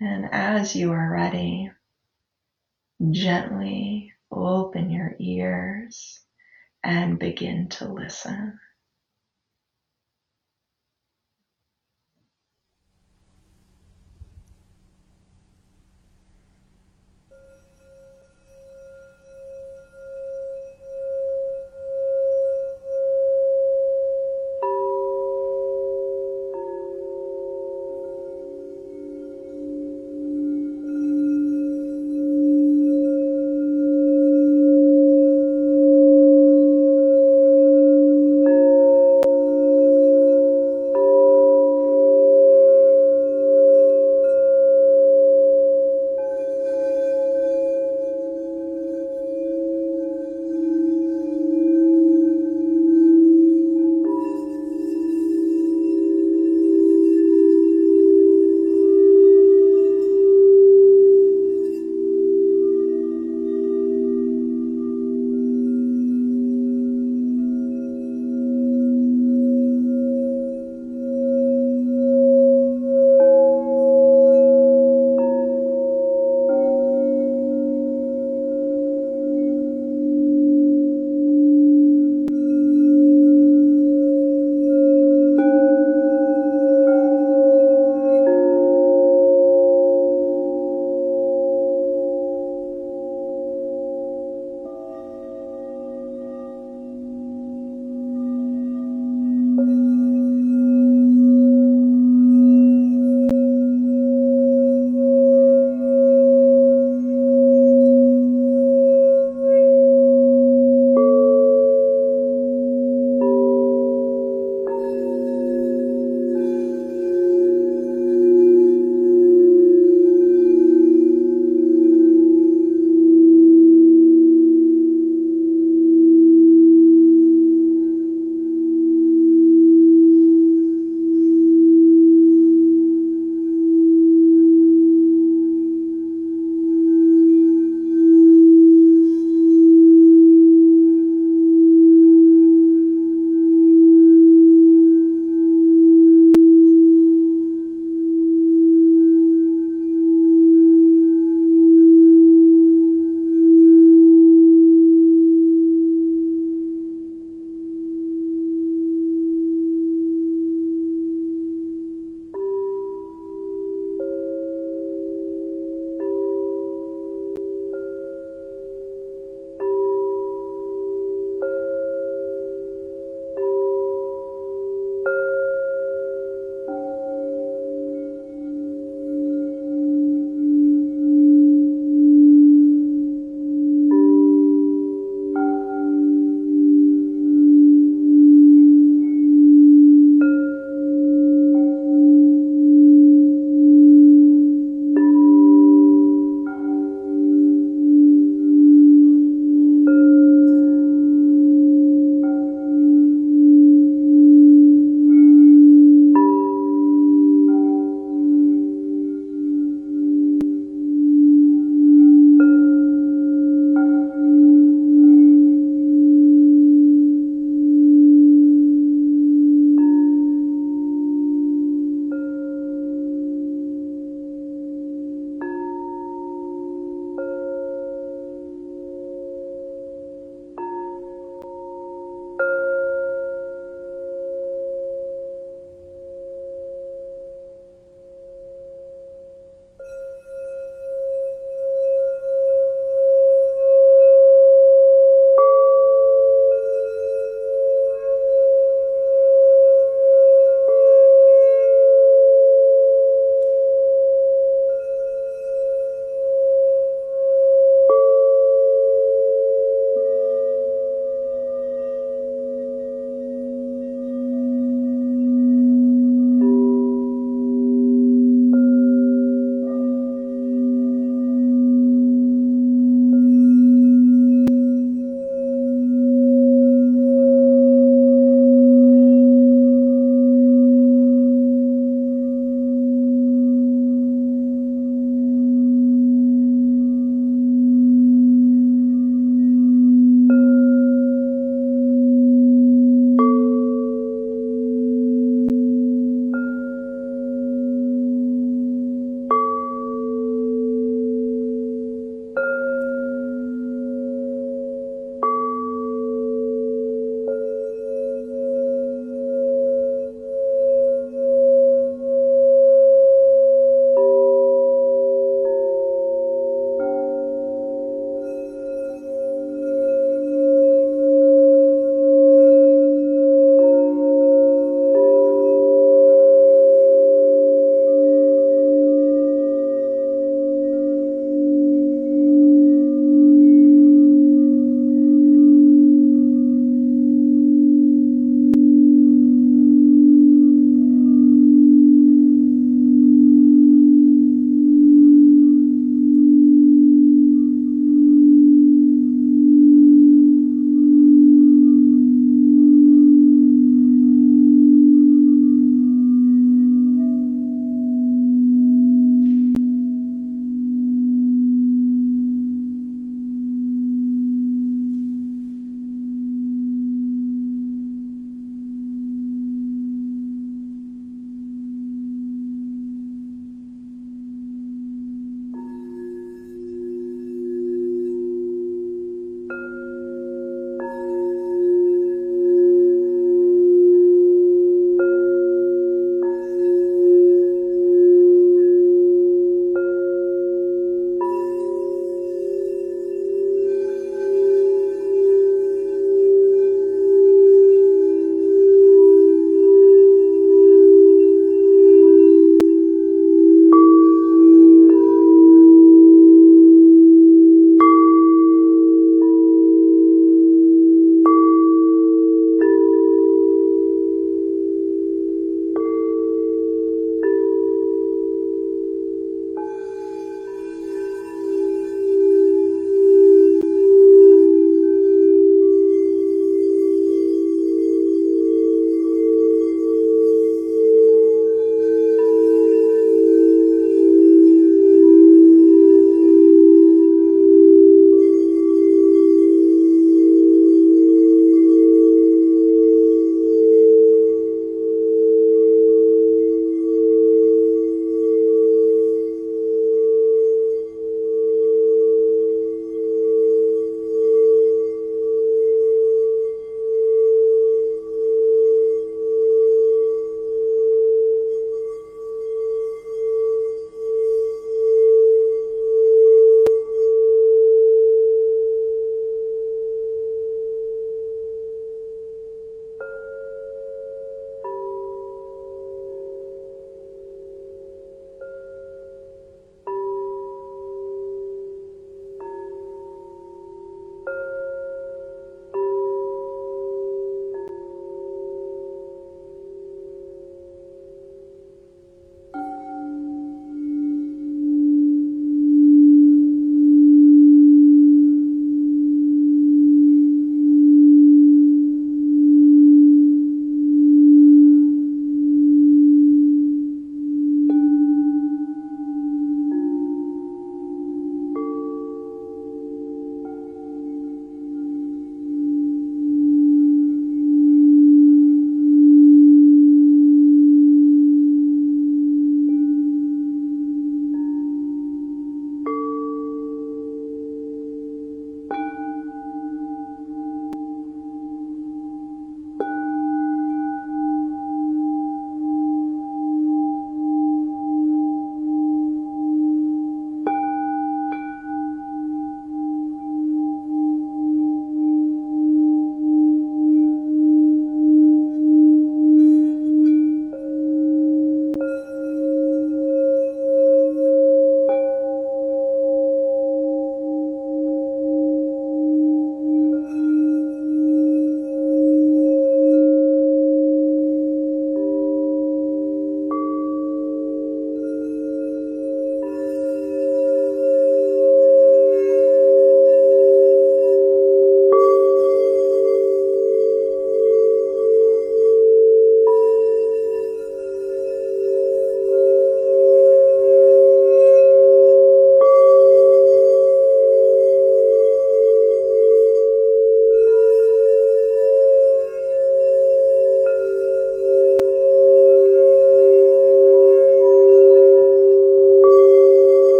And 0.00 0.28
as 0.30 0.76
you 0.76 0.92
are 0.92 1.10
ready, 1.10 1.70
gently 3.10 4.12
open 4.30 4.90
your 4.90 5.16
ears 5.18 6.20
and 6.84 7.18
begin 7.18 7.68
to 7.70 7.92
listen. 7.92 8.58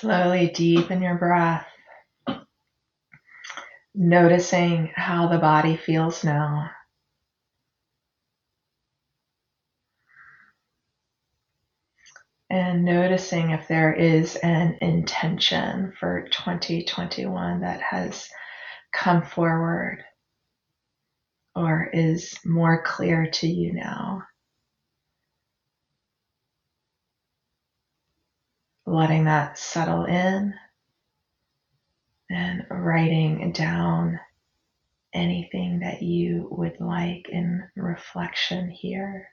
Slowly 0.00 0.48
deepen 0.48 1.02
your 1.02 1.16
breath, 1.16 1.66
noticing 3.94 4.90
how 4.96 5.28
the 5.28 5.36
body 5.36 5.76
feels 5.76 6.24
now. 6.24 6.70
And 12.48 12.86
noticing 12.86 13.50
if 13.50 13.68
there 13.68 13.92
is 13.92 14.36
an 14.36 14.78
intention 14.80 15.92
for 16.00 16.28
2021 16.30 17.60
that 17.60 17.82
has 17.82 18.26
come 18.92 19.20
forward 19.20 20.02
or 21.54 21.90
is 21.92 22.38
more 22.46 22.82
clear 22.82 23.26
to 23.26 23.46
you 23.46 23.74
now. 23.74 24.22
Letting 28.90 29.24
that 29.24 29.56
settle 29.56 30.04
in 30.04 30.52
and 32.28 32.66
writing 32.70 33.52
down 33.52 34.18
anything 35.12 35.80
that 35.80 36.02
you 36.02 36.48
would 36.50 36.80
like 36.80 37.28
in 37.28 37.62
reflection 37.76 38.68
here. 38.68 39.28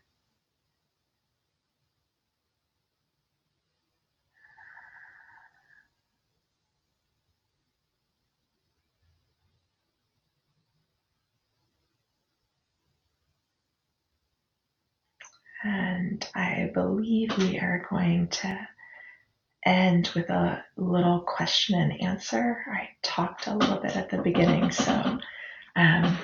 And 15.63 16.27
I 16.35 16.69
believe 16.73 17.35
we 17.37 17.57
are 17.57 17.85
going 17.89 18.27
to 18.27 18.67
end 19.67 20.09
with 20.15 20.29
a 20.29 20.63
little 20.77 21.19
question 21.19 21.79
and 21.79 22.01
answer. 22.01 22.63
I 22.71 22.89
talked 23.03 23.47
a 23.47 23.55
little 23.55 23.77
bit 23.77 23.95
at 23.95 24.09
the 24.09 24.21
beginning, 24.21 24.71
so 24.71 24.93
um, 25.75 26.17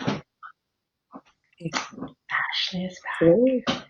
Ashley 1.62 2.86
is 2.86 3.00
back. 3.20 3.84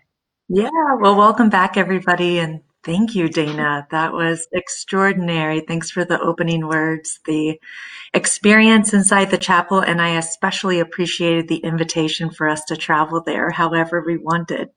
Yeah, 0.48 0.68
well, 1.00 1.16
welcome 1.16 1.48
back, 1.48 1.76
everybody, 1.76 2.38
and 2.38 2.60
thank 2.82 3.14
you, 3.14 3.28
Dana. 3.28 3.86
That 3.90 4.12
was 4.12 4.46
extraordinary. 4.52 5.60
Thanks 5.60 5.90
for 5.90 6.04
the 6.04 6.20
opening 6.20 6.66
words, 6.66 7.20
the 7.24 7.58
experience 8.12 8.92
inside 8.92 9.30
the 9.30 9.38
chapel, 9.38 9.78
and 9.80 10.02
I 10.02 10.16
especially 10.16 10.80
appreciated 10.80 11.48
the 11.48 11.58
invitation 11.58 12.30
for 12.30 12.48
us 12.48 12.64
to 12.64 12.76
travel 12.76 13.22
there 13.24 13.50
however 13.50 14.02
we 14.04 14.18
wanted. 14.18 14.68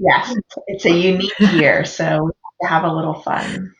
yes, 0.00 0.34
it's 0.66 0.84
a 0.84 0.90
unique 0.90 1.38
year, 1.52 1.84
so 1.84 2.30
we 2.60 2.68
have 2.68 2.84
a 2.84 2.92
little 2.92 3.14
fun. 3.14 3.74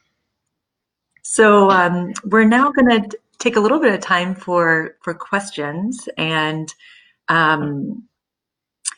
So 1.23 1.71
um, 1.71 2.15
we're 2.25 2.45
now 2.45 2.73
going 2.73 3.03
to 3.03 3.19
take 3.39 3.57
a 3.57 3.61
little 3.61 3.81
bit 3.81 3.95
of 3.95 4.01
time 4.01 4.35
for 4.35 4.97
for 5.03 5.15
questions, 5.15 6.09
and 6.17 6.73
um, 7.29 8.09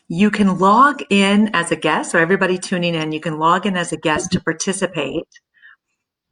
you 0.07 0.29
can 0.31 0.57
log 0.59 1.03
in 1.09 1.49
as 1.53 1.71
a 1.71 1.75
guest. 1.75 2.11
So 2.11 2.19
everybody 2.19 2.57
tuning 2.57 2.95
in, 2.95 3.11
you 3.11 3.19
can 3.19 3.39
log 3.39 3.65
in 3.65 3.77
as 3.77 3.91
a 3.91 3.97
guest 3.97 4.31
to 4.31 4.41
participate. 4.41 5.27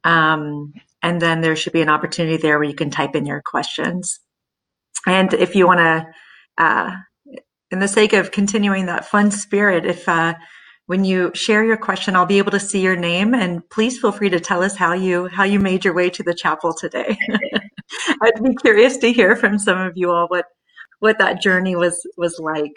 Um, 0.04 0.74
and 1.02 1.20
then 1.20 1.40
there 1.40 1.56
should 1.56 1.72
be 1.72 1.82
an 1.82 1.88
opportunity 1.88 2.36
there 2.36 2.58
where 2.58 2.68
you 2.68 2.74
can 2.74 2.90
type 2.90 3.14
in 3.16 3.26
your 3.26 3.42
questions. 3.42 4.20
And 5.06 5.32
if 5.32 5.54
you 5.54 5.66
want 5.66 5.78
to 5.78 6.06
uh, 6.58 6.90
in 7.70 7.78
the 7.78 7.88
sake 7.88 8.12
of 8.12 8.30
continuing 8.30 8.86
that 8.86 9.06
fun 9.06 9.30
spirit, 9.30 9.86
if 9.86 10.08
uh, 10.08 10.34
when 10.86 11.04
you 11.04 11.30
share 11.34 11.64
your 11.64 11.76
question, 11.76 12.16
I'll 12.16 12.26
be 12.26 12.38
able 12.38 12.50
to 12.50 12.60
see 12.60 12.80
your 12.80 12.96
name, 12.96 13.32
and 13.32 13.68
please 13.70 13.98
feel 14.00 14.12
free 14.12 14.30
to 14.30 14.40
tell 14.40 14.62
us 14.62 14.76
how 14.76 14.92
you 14.92 15.28
how 15.28 15.44
you 15.44 15.60
made 15.60 15.84
your 15.84 15.94
way 15.94 16.10
to 16.10 16.22
the 16.22 16.34
chapel 16.34 16.74
today. 16.74 17.16
I'd 18.22 18.42
be 18.42 18.54
curious 18.56 18.96
to 18.98 19.12
hear 19.12 19.36
from 19.36 19.58
some 19.58 19.78
of 19.78 19.92
you 19.96 20.10
all 20.10 20.26
what 20.28 20.46
what 20.98 21.18
that 21.18 21.40
journey 21.40 21.76
was 21.76 22.04
was 22.16 22.38
like. 22.40 22.72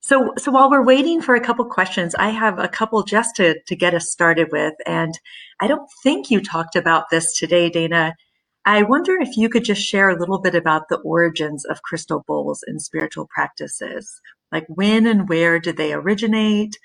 So, 0.00 0.32
so 0.38 0.52
while 0.52 0.70
we're 0.70 0.84
waiting 0.84 1.20
for 1.20 1.34
a 1.34 1.40
couple 1.40 1.64
questions, 1.66 2.14
I 2.14 2.30
have 2.30 2.58
a 2.58 2.68
couple 2.68 3.02
just 3.02 3.36
to 3.36 3.60
to 3.66 3.76
get 3.76 3.94
us 3.94 4.10
started 4.10 4.48
with, 4.50 4.74
and 4.86 5.12
I 5.60 5.66
don't 5.66 5.88
think 6.02 6.30
you 6.30 6.40
talked 6.40 6.76
about 6.76 7.10
this 7.10 7.36
today, 7.36 7.68
Dana. 7.68 8.14
I 8.68 8.84
wonder 8.84 9.14
if 9.20 9.38
you 9.38 9.48
could 9.50 9.64
just 9.64 9.82
share 9.82 10.10
a 10.10 10.20
little 10.20 10.40
bit 10.40 10.54
about 10.54 10.90
the 10.90 10.98
origins 10.98 11.64
of 11.66 11.82
crystal 11.82 12.24
bowls 12.28 12.62
in 12.68 12.80
spiritual 12.80 13.26
practices. 13.34 14.20
Like 14.52 14.66
when 14.68 15.08
and 15.08 15.28
where 15.28 15.60
did 15.60 15.78
they 15.78 15.94
originate? 15.94 16.78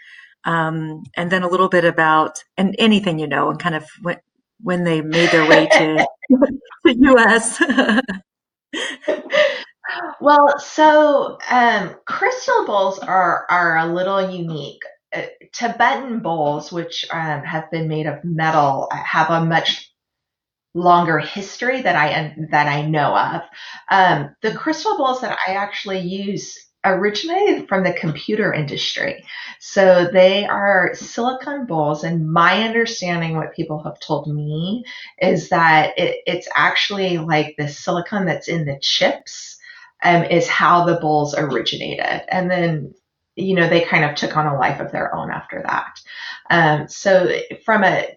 Um, 0.46 1.04
and 1.18 1.32
then 1.32 1.44
a 1.44 1.50
little 1.50 1.70
bit 1.70 1.86
about, 1.86 2.44
and 2.58 2.76
anything 2.80 3.20
you 3.20 3.28
know, 3.28 3.52
and 3.52 3.60
kind 3.60 3.76
of 3.76 3.86
when, 4.02 4.18
when 4.62 4.86
they 4.86 5.02
made 5.04 5.32
their 5.32 5.50
way 5.50 5.68
to 5.68 6.08
the 6.86 6.96
US. 7.16 7.62
well, 10.22 10.60
so 10.60 11.40
um, 11.52 11.96
crystal 12.08 12.66
bowls 12.66 13.00
are, 13.00 13.48
are 13.52 13.78
a 13.80 13.88
little 13.94 14.32
unique. 14.32 14.82
Uh, 15.16 15.24
Tibetan 15.54 16.20
bowls, 16.22 16.72
which 16.72 17.06
um, 17.14 17.44
have 17.44 17.72
been 17.72 17.88
made 17.90 18.08
of 18.08 18.24
metal, 18.26 18.90
have 18.94 19.32
a 19.32 19.46
much 19.46 19.93
longer 20.74 21.20
history 21.20 21.82
that 21.82 21.96
I 21.96 22.36
that 22.52 22.68
I 22.68 22.82
know 22.84 23.16
of. 23.16 23.42
Um, 23.90 24.36
the 24.42 24.54
crystal 24.54 24.98
bowls 24.98 25.22
that 25.22 25.38
I 25.48 25.54
actually 25.54 26.00
use 26.00 26.58
originated 26.86 27.68
from 27.68 27.84
the 27.84 27.94
computer 27.94 28.54
industry. 28.54 29.24
So 29.60 30.10
they 30.12 30.46
are 30.46 30.92
silicon 30.94 31.66
bowls, 31.66 32.04
and 32.04 32.32
my 32.32 32.64
understanding, 32.64 33.38
what 33.38 33.56
people 33.56 33.82
have 33.84 34.00
told 34.00 34.28
me, 34.28 34.84
is 35.22 35.50
that 35.50 35.98
it, 35.98 36.18
it's 36.26 36.48
actually 36.56 37.18
like 37.20 37.56
the 37.58 37.68
silicon 37.68 38.26
that's 38.26 38.48
in 38.48 38.66
the 38.66 38.78
chips 38.82 39.58
um, 40.04 40.24
is 40.26 40.48
how 40.48 40.86
the 40.86 41.00
bowls 41.00 41.36
originated, 41.38 42.22
and 42.30 42.52
then 42.52 42.94
you 43.36 43.56
know 43.56 43.70
they 43.70 43.82
kind 43.82 44.04
of 44.06 44.16
took 44.16 44.36
on 44.36 44.48
a 44.48 44.58
life 44.58 44.80
of 44.80 44.92
their 44.92 45.16
own 45.16 45.32
after 45.32 45.64
that. 45.66 46.00
Um, 46.50 46.88
so 46.88 47.32
from 47.66 47.84
a 47.84 48.14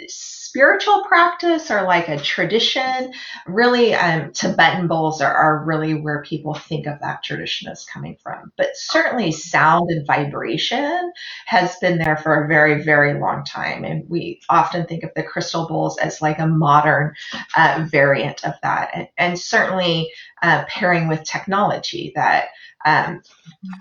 spiritual 0.48 1.04
practice 1.04 1.70
or 1.70 1.82
like 1.82 2.08
a 2.08 2.18
tradition, 2.18 3.12
really 3.46 3.94
um, 3.94 4.32
Tibetan 4.32 4.88
bowls 4.88 5.20
are, 5.20 5.34
are 5.34 5.64
really 5.64 5.94
where 5.94 6.22
people 6.22 6.54
think 6.54 6.86
of 6.86 7.00
that 7.00 7.22
tradition 7.22 7.68
as 7.70 7.84
coming 7.84 8.16
from. 8.22 8.52
But 8.56 8.70
certainly 8.74 9.32
sound 9.32 9.90
and 9.90 10.06
vibration 10.06 11.12
has 11.46 11.76
been 11.78 11.98
there 11.98 12.16
for 12.16 12.44
a 12.44 12.48
very, 12.48 12.82
very 12.82 13.18
long 13.20 13.44
time. 13.44 13.84
And 13.84 14.08
we 14.08 14.40
often 14.48 14.86
think 14.86 15.04
of 15.04 15.10
the 15.16 15.22
crystal 15.22 15.66
bowls 15.66 15.98
as 15.98 16.22
like 16.22 16.38
a 16.38 16.46
modern 16.46 17.14
uh, 17.56 17.86
variant 17.90 18.44
of 18.44 18.54
that. 18.62 18.90
And, 18.94 19.08
and 19.18 19.38
certainly 19.38 20.10
uh, 20.42 20.64
pairing 20.68 21.08
with 21.08 21.24
technology 21.24 22.12
that 22.14 22.48
um, 22.84 23.20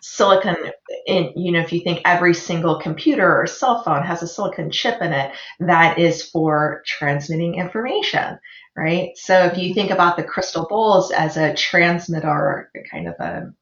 silicon 0.02 0.56
in 1.06 1.32
you 1.36 1.52
know 1.52 1.60
if 1.60 1.72
you 1.72 1.82
think 1.82 2.02
every 2.06 2.34
single 2.34 2.80
computer 2.80 3.40
or 3.42 3.48
cell 3.48 3.84
phone 3.84 4.04
has 4.04 4.24
a 4.24 4.28
silicon 4.28 4.72
chip 4.72 5.02
in 5.02 5.14
it 5.14 5.32
that 5.60 6.00
is 6.00 6.24
for 6.24 6.55
transmitting 6.86 7.56
information 7.56 8.40
right? 8.78 9.12
So 9.16 9.46
if 9.46 9.58
you 9.58 9.74
think 9.74 9.90
about 9.92 10.18
the 10.18 10.24
crystal 10.24 10.68
bowls 10.70 11.12
as 11.12 11.38
a 11.38 11.54
transmitter 11.54 12.70
kind 12.92 13.08
of 13.08 13.16
a, 13.20 13.54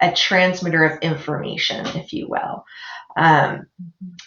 a 0.00 0.12
transmitter 0.12 0.84
of 0.84 1.00
information 1.00 1.86
if 1.96 2.12
you 2.12 2.28
will 2.28 2.64
um, 3.16 3.66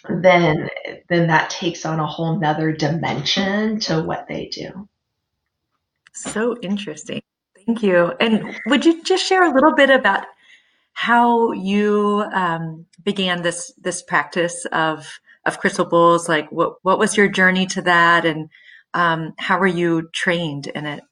then 0.08 0.68
then 1.08 1.28
that 1.28 1.50
takes 1.50 1.84
on 1.84 2.00
a 2.00 2.06
whole 2.06 2.38
nother 2.38 2.72
dimension 2.72 3.80
to 3.80 4.02
what 4.02 4.26
they 4.28 4.46
do. 4.46 4.88
So 6.12 6.56
interesting. 6.62 7.22
Thank 7.66 7.82
you. 7.82 8.12
And 8.20 8.56
would 8.66 8.84
you 8.84 9.02
just 9.02 9.24
share 9.26 9.42
a 9.42 9.52
little 9.52 9.74
bit 9.74 9.90
about 9.90 10.26
how 10.92 11.52
you 11.52 12.24
um, 12.32 12.86
began 13.02 13.42
this 13.42 13.72
this 13.78 14.02
practice 14.02 14.66
of 14.72 15.20
of 15.46 15.58
crystal 15.58 15.84
bowls. 15.84 16.28
Like, 16.28 16.50
what 16.50 16.76
what 16.82 16.98
was 16.98 17.16
your 17.16 17.28
journey 17.28 17.66
to 17.66 17.82
that, 17.82 18.24
and 18.24 18.48
um, 18.94 19.34
how 19.38 19.58
were 19.58 19.66
you 19.66 20.08
trained 20.12 20.66
in 20.68 20.86
it? 20.86 21.02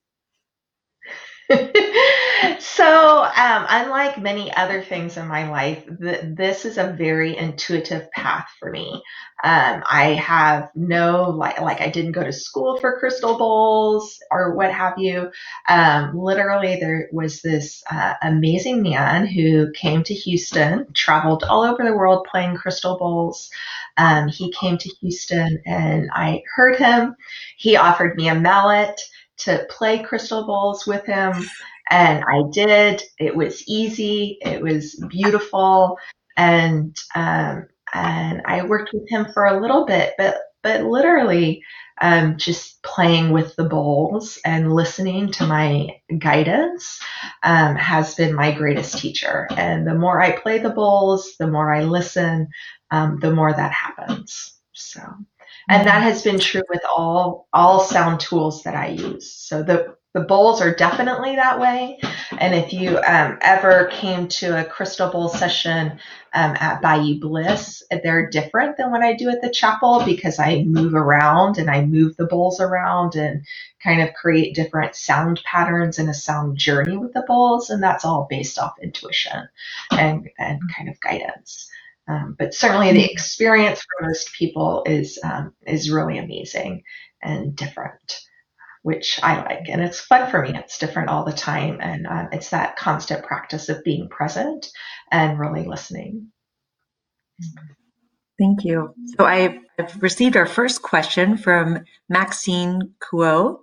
so, 2.59 3.24
um, 3.24 3.66
unlike 3.68 4.20
many 4.20 4.53
other 4.55 4.82
things 4.82 5.16
in 5.16 5.26
my 5.26 5.49
life, 5.49 5.84
th- 6.01 6.22
this 6.24 6.64
is 6.64 6.78
a 6.78 6.92
very 6.92 7.36
intuitive 7.36 8.11
path 8.11 8.49
for 8.59 8.70
me. 8.70 9.03
Um, 9.42 9.82
I 9.90 10.14
have 10.14 10.70
no 10.74 11.30
like 11.30 11.61
like 11.61 11.80
I 11.80 11.90
didn't 11.90 12.12
go 12.12 12.24
to 12.24 12.32
school 12.32 12.78
for 12.80 12.99
crystal 12.99 13.36
bowls 13.36 14.18
or 14.30 14.55
what 14.55 14.72
have 14.72 14.95
you. 14.97 15.30
Um, 15.68 16.16
literally, 16.16 16.76
there 16.80 17.09
was 17.12 17.42
this 17.42 17.82
uh, 17.90 18.14
amazing 18.22 18.82
man 18.82 19.26
who 19.26 19.70
came 19.72 20.03
to 20.05 20.14
Houston, 20.14 20.86
traveled 20.95 21.45
all 21.45 21.62
over 21.62 21.84
the 21.84 21.97
world 21.97 22.26
playing 22.30 22.57
crystal 22.57 22.97
bowls. 22.99 23.51
Um, 23.97 24.28
he 24.28 24.51
came 24.53 24.78
to 24.78 24.88
Houston, 25.01 25.61
and 25.66 26.09
I 26.12 26.42
heard 26.55 26.76
him. 26.76 27.14
He 27.57 27.76
offered 27.76 28.16
me 28.16 28.28
a 28.28 28.34
mallet 28.34 29.01
to 29.36 29.66
play 29.68 30.03
crystal 30.03 30.47
bowls 30.47 30.86
with 30.86 31.05
him. 31.05 31.34
And 31.91 32.24
I 32.24 32.43
did. 32.53 33.03
It 33.18 33.37
was 33.37 33.66
easy. 33.68 34.39
It 34.43 34.62
was 34.62 34.95
beautiful. 35.09 35.99
And, 36.37 36.97
um, 37.14 37.68
and 37.93 38.43
I 38.47 38.64
worked 38.66 38.91
with 38.93 39.09
him 39.09 39.26
for 39.32 39.45
a 39.47 39.61
little 39.61 39.87
bit, 39.87 40.14
but 40.18 40.37
but 40.62 40.82
literally 40.82 41.62
um, 42.01 42.37
just 42.39 42.82
playing 42.82 43.30
with 43.32 43.55
the 43.57 43.64
bowls 43.64 44.39
and 44.45 44.72
listening 44.74 45.30
to 45.32 45.47
my 45.47 45.89
guidance 46.18 47.01
um, 47.43 47.76
has 47.76 48.14
been 48.14 48.35
my 48.35 48.51
greatest 48.53 48.99
teacher. 48.99 49.47
And 49.57 49.87
the 49.87 49.95
more 49.95 50.20
I 50.20 50.32
play 50.32 50.59
the 50.59 50.70
bowls, 50.70 51.35
the 51.39 51.47
more 51.47 51.72
I 51.72 51.85
listen, 51.85 52.49
um, 52.91 53.18
the 53.20 53.32
more 53.32 53.53
that 53.53 53.72
happens. 53.72 54.59
So, 54.72 55.01
and 55.68 55.87
that 55.87 56.03
has 56.03 56.22
been 56.22 56.39
true 56.41 56.62
with 56.68 56.82
all 56.97 57.49
all 57.53 57.80
sound 57.80 58.20
tools 58.20 58.62
that 58.64 58.74
I 58.74 58.89
use. 58.89 59.32
So 59.32 59.62
the 59.62 59.97
the 60.15 60.23
bowls 60.23 60.62
are 60.62 60.75
definitely 60.75 61.37
that 61.37 61.61
way. 61.61 62.01
And 62.39 62.55
if 62.55 62.73
you 62.73 62.99
um, 62.99 63.39
ever 63.43 63.87
came 63.93 64.29
to 64.29 64.61
a 64.61 64.65
crystal 64.65 65.11
bowl 65.11 65.29
session 65.31 66.01
um, 66.35 66.57
at 66.61 66.83
Bayou 66.83 67.21
Bliss, 67.21 67.85
they're 68.03 68.31
different 68.31 68.79
than 68.79 68.93
what 68.93 69.03
I 69.03 69.15
do 69.15 69.31
at 69.31 69.43
the 69.43 69.51
chapel 69.51 70.05
because 70.05 70.41
I 70.41 70.65
move 70.65 70.95
around 70.95 71.59
and 71.59 71.71
I 71.71 71.85
move 71.85 72.17
the 72.17 72.27
bowls 72.27 72.61
around 72.61 73.17
and 73.17 73.47
kind 73.85 74.03
of 74.03 74.15
create 74.15 74.57
different 74.57 74.97
sound 74.97 75.43
patterns 75.45 75.99
and 76.01 76.11
a 76.11 76.15
sound 76.15 76.59
journey 76.59 76.97
with 76.99 77.15
the 77.15 77.25
bowls. 77.29 77.71
And 77.71 77.83
that's 77.83 78.05
all 78.07 78.27
based 78.31 78.59
off 78.59 78.75
intuition 78.83 79.49
and, 79.93 80.29
and 80.39 80.61
kind 80.77 80.89
of 80.91 81.01
guidance. 81.01 81.69
Um, 82.09 82.37
but 82.39 82.55
certainly 82.55 82.93
the 82.93 83.11
experience 83.12 83.81
for 83.83 84.07
most 84.07 84.33
people 84.35 84.85
is 84.87 85.19
um, 85.25 85.55
is 85.67 85.91
really 85.91 86.19
amazing 86.19 86.83
and 87.23 87.57
different 87.57 88.21
which 88.85 89.18
I 89.22 89.37
like. 89.41 89.70
And 89.70 89.80
it's 89.80 89.99
fun 89.99 90.30
for 90.30 90.43
me. 90.43 90.53
It's 90.55 90.76
different 90.76 91.09
all 91.09 91.24
the 91.24 91.32
time. 91.32 91.78
And 91.80 92.07
um, 92.07 92.28
it's 92.32 92.51
that 92.51 92.76
constant 92.76 93.24
practice 93.24 93.70
of 93.70 93.82
being 93.82 94.11
present 94.11 94.68
and 95.11 95.39
really 95.39 95.64
listening. 95.64 96.28
Thank 98.39 98.62
you. 98.62 98.95
So 99.16 99.24
I've, 99.24 99.57
I've 99.78 100.03
received 100.03 100.37
our 100.37 100.45
first 100.45 100.82
question 100.82 101.39
from 101.39 101.78
Maxine 102.11 102.93
Kuo. 103.01 103.61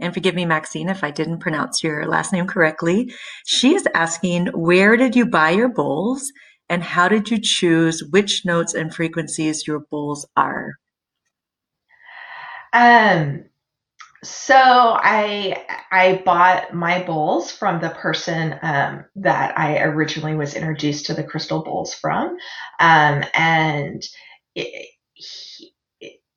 And 0.00 0.14
forgive 0.14 0.34
me, 0.34 0.46
Maxine, 0.46 0.88
if 0.88 1.04
I 1.04 1.10
didn't 1.10 1.40
pronounce 1.40 1.84
your 1.84 2.06
last 2.06 2.32
name 2.32 2.46
correctly. 2.46 3.12
She 3.44 3.74
is 3.74 3.86
asking, 3.94 4.46
where 4.54 4.96
did 4.96 5.14
you 5.14 5.26
buy 5.26 5.50
your 5.50 5.68
bowls? 5.68 6.32
And 6.70 6.82
how 6.82 7.08
did 7.08 7.30
you 7.30 7.38
choose 7.38 8.02
which 8.10 8.46
notes 8.46 8.72
and 8.72 8.94
frequencies 8.94 9.66
your 9.66 9.80
bowls 9.90 10.26
are? 10.34 10.76
Um, 12.72 13.44
so 14.24 14.54
I 14.54 15.64
I 15.90 16.22
bought 16.24 16.72
my 16.72 17.02
bowls 17.02 17.50
from 17.50 17.80
the 17.80 17.90
person 17.90 18.58
um, 18.62 19.04
that 19.16 19.58
I 19.58 19.80
originally 19.80 20.34
was 20.34 20.54
introduced 20.54 21.06
to 21.06 21.14
the 21.14 21.24
crystal 21.24 21.62
bowls 21.64 21.92
from, 21.94 22.36
um, 22.78 23.24
and 23.34 24.02
it, 24.54 24.90
he, 25.14 25.74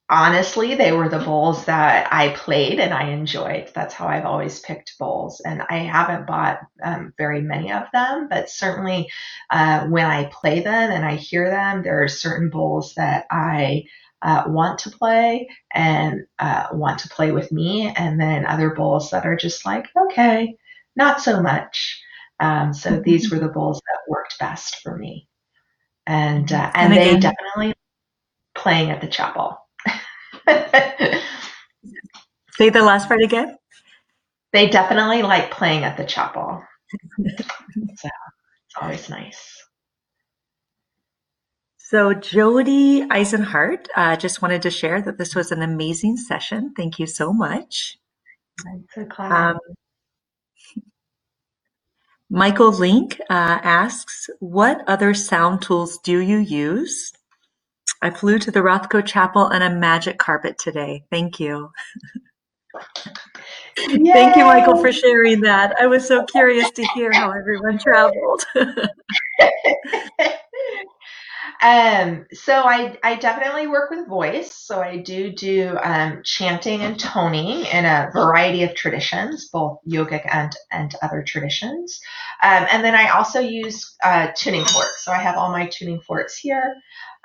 honestly, 0.09 0.75
they 0.75 0.91
were 0.91 1.09
the 1.09 1.19
bowls 1.19 1.65
that 1.65 2.11
I 2.11 2.29
played 2.29 2.79
and 2.79 2.93
I 2.93 3.09
enjoyed. 3.09 3.71
That's 3.75 3.93
how 3.93 4.07
I've 4.07 4.25
always 4.25 4.59
picked 4.59 4.97
bowls, 4.97 5.41
and 5.41 5.61
I 5.69 5.77
haven't 5.77 6.25
bought 6.25 6.59
um, 6.83 7.13
very 7.19 7.41
many 7.41 7.71
of 7.71 7.83
them, 7.93 8.27
but 8.29 8.49
certainly 8.49 9.09
uh, 9.51 9.85
when 9.87 10.05
I 10.07 10.25
play 10.33 10.61
them 10.61 10.91
and 10.91 11.05
I 11.05 11.15
hear 11.15 11.51
them, 11.51 11.83
there 11.83 12.01
are 12.03 12.07
certain 12.07 12.49
bowls 12.49 12.95
that 12.95 13.25
I 13.29 13.83
uh, 14.25 14.43
want 14.47 14.79
to 14.79 14.89
play 14.89 15.47
and 15.73 16.25
uh, 16.39 16.67
want 16.71 16.97
to 16.99 17.07
play 17.09 17.31
with 17.31 17.51
me, 17.51 17.93
and 17.95 18.19
then 18.19 18.45
other 18.45 18.71
bowls 18.71 19.11
that 19.11 19.25
are 19.25 19.35
just 19.35 19.65
like, 19.65 19.85
okay, 19.95 20.57
not 20.95 21.21
so 21.21 21.41
much. 21.41 22.01
Um, 22.39 22.73
so 22.73 22.89
mm-hmm. 22.89 23.03
these 23.03 23.31
were 23.31 23.37
the 23.37 23.49
bowls 23.49 23.77
that 23.77 24.11
worked 24.11 24.39
best 24.39 24.77
for 24.81 24.97
me, 24.97 25.27
and 26.07 26.51
uh, 26.51 26.71
and, 26.73 26.91
and 26.91 27.01
they 27.01 27.19
definitely 27.19 27.75
playing 28.55 28.89
at 28.89 28.99
the 28.99 29.07
chapel. 29.07 29.57
Say 32.57 32.69
the 32.69 32.81
last 32.81 33.07
part 33.07 33.21
again. 33.21 33.55
They 34.53 34.69
definitely 34.69 35.21
like 35.21 35.51
playing 35.51 35.83
at 35.83 35.97
the 35.97 36.05
chapel. 36.05 36.63
so 37.27 38.09
it's 38.09 38.75
always 38.81 39.07
nice. 39.09 39.64
So 41.87 42.15
Jody 42.15 43.05
Eisenhart 43.09 43.85
uh, 43.95 44.15
just 44.15 44.41
wanted 44.41 44.63
to 44.63 44.71
share 44.71 45.03
that 45.03 45.19
this 45.19 45.35
was 45.35 45.51
an 45.51 45.61
amazing 45.61 46.17
session. 46.17 46.73
Thank 46.75 46.97
you 46.97 47.05
so 47.05 47.31
much. 47.31 47.99
Um, 49.19 49.59
Michael 52.27 52.71
Link 52.71 53.21
uh, 53.29 53.59
asks, 53.61 54.31
what 54.39 54.83
other 54.87 55.13
sound 55.13 55.61
tools 55.61 55.99
do 55.99 56.17
you 56.17 56.37
use? 56.37 57.13
I 58.01 58.09
flew 58.09 58.39
to 58.39 58.49
the 58.49 58.61
Rothko 58.61 59.05
Chapel 59.05 59.43
on 59.43 59.61
a 59.61 59.69
magic 59.69 60.17
carpet 60.17 60.57
today. 60.57 61.03
Thank 61.11 61.39
you. 61.39 61.69
Thank 63.77 64.35
you, 64.35 64.45
Michael, 64.45 64.77
for 64.77 64.91
sharing 64.91 65.41
that. 65.41 65.75
I 65.79 65.85
was 65.85 66.07
so 66.07 66.23
curious 66.25 66.71
to 66.71 66.83
hear 66.95 67.11
how 67.13 67.29
everyone 67.29 67.77
traveled. 67.77 68.43
Um, 71.61 72.25
so 72.31 72.53
I, 72.53 72.97
I 73.03 73.15
definitely 73.15 73.67
work 73.67 73.89
with 73.89 74.07
voice. 74.07 74.53
So 74.53 74.81
I 74.81 74.97
do 74.97 75.31
do 75.31 75.77
um, 75.83 76.21
chanting 76.23 76.81
and 76.81 76.99
toning 76.99 77.65
in 77.65 77.85
a 77.85 78.09
variety 78.13 78.63
of 78.63 78.75
traditions, 78.75 79.49
both 79.49 79.79
yogic 79.87 80.27
and, 80.31 80.55
and 80.71 80.93
other 81.01 81.23
traditions. 81.23 81.99
Um, 82.43 82.67
and 82.71 82.83
then 82.83 82.95
I 82.95 83.09
also 83.09 83.39
use 83.39 83.95
uh, 84.03 84.27
tuning 84.35 84.65
forks. 84.65 85.05
So 85.05 85.11
I 85.11 85.17
have 85.17 85.37
all 85.37 85.51
my 85.51 85.67
tuning 85.67 86.01
forks 86.01 86.37
here. 86.37 86.75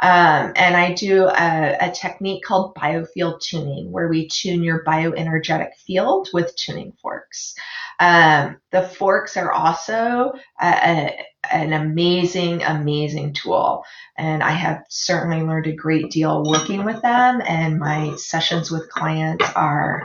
Um, 0.02 0.54
and 0.56 0.76
I 0.76 0.94
do 0.94 1.26
a, 1.26 1.76
a, 1.78 1.90
technique 1.90 2.42
called 2.42 2.74
biofield 2.74 3.42
tuning, 3.42 3.92
where 3.92 4.08
we 4.08 4.28
tune 4.28 4.62
your 4.62 4.82
bioenergetic 4.82 5.74
field 5.86 6.30
with 6.32 6.56
tuning 6.56 6.94
forks. 7.02 7.54
Um, 8.00 8.56
the 8.72 8.82
forks 8.82 9.36
are 9.36 9.52
also 9.52 10.32
a, 10.60 10.66
a, 10.66 11.26
an 11.52 11.74
amazing, 11.74 12.62
amazing 12.62 13.34
tool. 13.34 13.84
And 14.16 14.42
I 14.42 14.52
have 14.52 14.84
certainly 14.88 15.42
learned 15.42 15.66
a 15.66 15.72
great 15.72 16.10
deal 16.10 16.42
working 16.44 16.84
with 16.84 17.02
them. 17.02 17.42
And 17.46 17.78
my 17.78 18.16
sessions 18.16 18.70
with 18.70 18.88
clients 18.88 19.44
are 19.54 20.04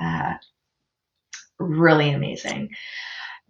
uh, 0.00 0.34
really 1.60 2.10
amazing. 2.10 2.70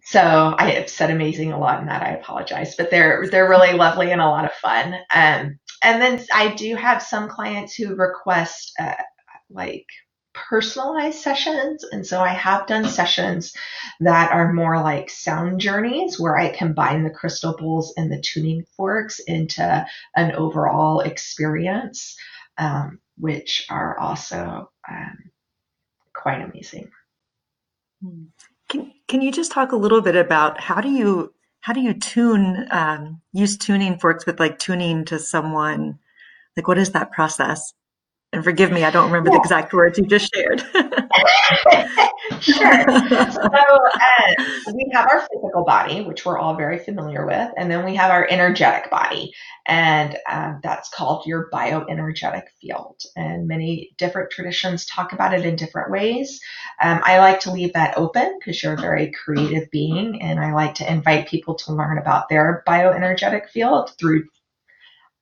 So 0.03 0.55
I 0.57 0.71
have 0.71 0.89
said 0.89 1.11
amazing 1.11 1.51
a 1.51 1.59
lot 1.59 1.81
in 1.81 1.87
that. 1.87 2.03
I 2.03 2.11
apologize, 2.11 2.75
but 2.75 2.89
they're 2.89 3.27
they're 3.29 3.49
really 3.49 3.73
lovely 3.73 4.11
and 4.11 4.21
a 4.21 4.25
lot 4.25 4.45
of 4.45 4.53
fun. 4.53 4.95
Um, 5.13 5.59
and 5.83 6.01
then 6.01 6.25
I 6.33 6.55
do 6.55 6.75
have 6.75 7.03
some 7.03 7.29
clients 7.29 7.75
who 7.75 7.95
request 7.95 8.73
uh, 8.79 8.95
like 9.51 9.85
personalized 10.47 11.19
sessions. 11.19 11.83
And 11.83 12.05
so 12.05 12.21
I 12.21 12.29
have 12.33 12.67
done 12.67 12.87
sessions 12.87 13.53
that 13.99 14.31
are 14.31 14.53
more 14.53 14.81
like 14.81 15.09
sound 15.09 15.59
journeys 15.59 16.19
where 16.19 16.37
I 16.37 16.55
combine 16.55 17.03
the 17.03 17.09
crystal 17.09 17.55
bowls 17.57 17.93
and 17.97 18.11
the 18.11 18.21
tuning 18.21 18.65
forks 18.77 19.19
into 19.19 19.85
an 20.15 20.31
overall 20.33 21.01
experience, 21.01 22.15
um, 22.57 22.99
which 23.17 23.65
are 23.69 23.97
also 23.99 24.71
um, 24.89 25.17
quite 26.13 26.41
amazing. 26.41 26.91
Hmm. 28.03 28.25
Can, 28.69 28.93
can 29.07 29.21
you 29.21 29.31
just 29.31 29.51
talk 29.51 29.71
a 29.71 29.77
little 29.77 30.01
bit 30.01 30.15
about 30.15 30.59
how 30.59 30.79
do 30.79 30.89
you 30.89 31.33
how 31.61 31.73
do 31.73 31.81
you 31.81 31.93
tune 31.93 32.67
um, 32.71 33.21
use 33.33 33.57
tuning 33.57 33.99
forks 33.99 34.25
with 34.25 34.39
like 34.39 34.59
tuning 34.59 35.05
to 35.05 35.19
someone 35.19 35.99
like 36.55 36.67
what 36.67 36.77
is 36.77 36.91
that 36.91 37.11
process 37.11 37.73
and 38.31 38.43
forgive 38.43 38.71
me, 38.71 38.83
I 38.83 38.91
don't 38.91 39.07
remember 39.07 39.31
yeah. 39.31 39.37
the 39.37 39.41
exact 39.41 39.73
words 39.73 39.97
you 39.97 40.05
just 40.05 40.33
shared. 40.33 40.61
sure. 42.41 42.85
So 43.49 43.75
uh, 43.75 44.71
we 44.73 44.89
have 44.93 45.07
our 45.09 45.21
physical 45.21 45.63
body, 45.65 46.01
which 46.01 46.25
we're 46.25 46.37
all 46.37 46.55
very 46.55 46.77
familiar 46.77 47.25
with, 47.25 47.51
and 47.57 47.69
then 47.71 47.83
we 47.83 47.95
have 47.95 48.11
our 48.11 48.27
energetic 48.29 48.91
body, 48.91 49.33
and 49.65 50.17
um, 50.29 50.59
that's 50.61 50.89
called 50.89 51.25
your 51.25 51.49
bioenergetic 51.51 52.43
field. 52.61 53.01
And 53.15 53.47
many 53.47 53.91
different 53.97 54.31
traditions 54.31 54.85
talk 54.85 55.13
about 55.13 55.33
it 55.33 55.45
in 55.45 55.55
different 55.55 55.91
ways. 55.91 56.39
Um, 56.81 57.01
I 57.03 57.19
like 57.19 57.39
to 57.41 57.51
leave 57.51 57.73
that 57.73 57.97
open 57.97 58.37
because 58.39 58.61
you're 58.61 58.73
a 58.73 58.81
very 58.81 59.11
creative 59.11 59.69
being, 59.71 60.21
and 60.21 60.39
I 60.39 60.53
like 60.53 60.75
to 60.75 60.91
invite 60.91 61.27
people 61.27 61.55
to 61.55 61.73
learn 61.73 61.97
about 61.97 62.29
their 62.29 62.63
bioenergetic 62.67 63.49
field 63.49 63.91
through 63.99 64.25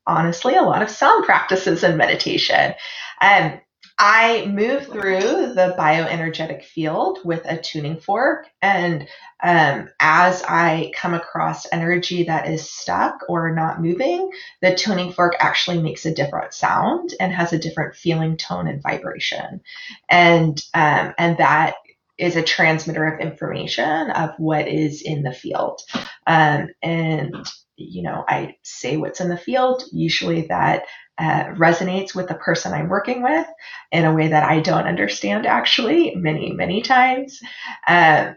honestly 0.07 0.55
a 0.55 0.61
lot 0.61 0.81
of 0.81 0.89
sound 0.89 1.25
practices 1.25 1.83
and 1.83 1.97
meditation. 1.97 2.73
Um, 3.21 3.59
I 3.99 4.45
move 4.45 4.85
through 4.85 5.53
the 5.55 5.75
bioenergetic 5.77 6.63
field 6.63 7.19
with 7.23 7.41
a 7.45 7.57
tuning 7.57 7.99
fork. 7.99 8.47
And 8.61 9.07
um, 9.41 9.89
as 9.99 10.43
I 10.43 10.91
come 10.95 11.15
across 11.15 11.65
energy 11.71 12.23
that 12.23 12.47
is 12.47 12.69
stuck 12.69 13.21
or 13.27 13.55
not 13.55 13.81
moving, 13.81 14.31
the 14.61 14.75
tuning 14.75 15.11
fork 15.11 15.33
actually 15.39 15.81
makes 15.81 16.05
a 16.05 16.13
different 16.13 16.53
sound 16.53 17.15
and 17.19 17.33
has 17.33 17.53
a 17.53 17.59
different 17.59 17.95
feeling, 17.95 18.37
tone, 18.37 18.67
and 18.67 18.83
vibration. 18.83 19.61
And, 20.09 20.61
um, 20.75 21.15
and 21.17 21.37
that 21.37 21.75
is 22.19 22.35
a 22.35 22.43
transmitter 22.43 23.05
of 23.05 23.19
information 23.19 24.11
of 24.11 24.31
what 24.37 24.67
is 24.67 25.01
in 25.01 25.23
the 25.23 25.33
field. 25.33 25.81
Um, 26.27 26.69
and 26.83 27.47
you 27.77 28.03
know, 28.03 28.23
I 28.27 28.55
say 28.63 28.97
what's 28.97 29.21
in 29.21 29.29
the 29.29 29.37
field. 29.37 29.83
Usually 29.91 30.47
that 30.47 30.83
uh, 31.17 31.45
resonates 31.55 32.13
with 32.13 32.27
the 32.27 32.35
person 32.35 32.73
I'm 32.73 32.89
working 32.89 33.23
with 33.23 33.47
in 33.91 34.05
a 34.05 34.13
way 34.13 34.27
that 34.29 34.43
I 34.43 34.59
don't 34.59 34.87
understand 34.87 35.45
actually 35.45 36.15
many 36.15 36.51
many 36.51 36.81
times, 36.81 37.39
uh, 37.87 38.33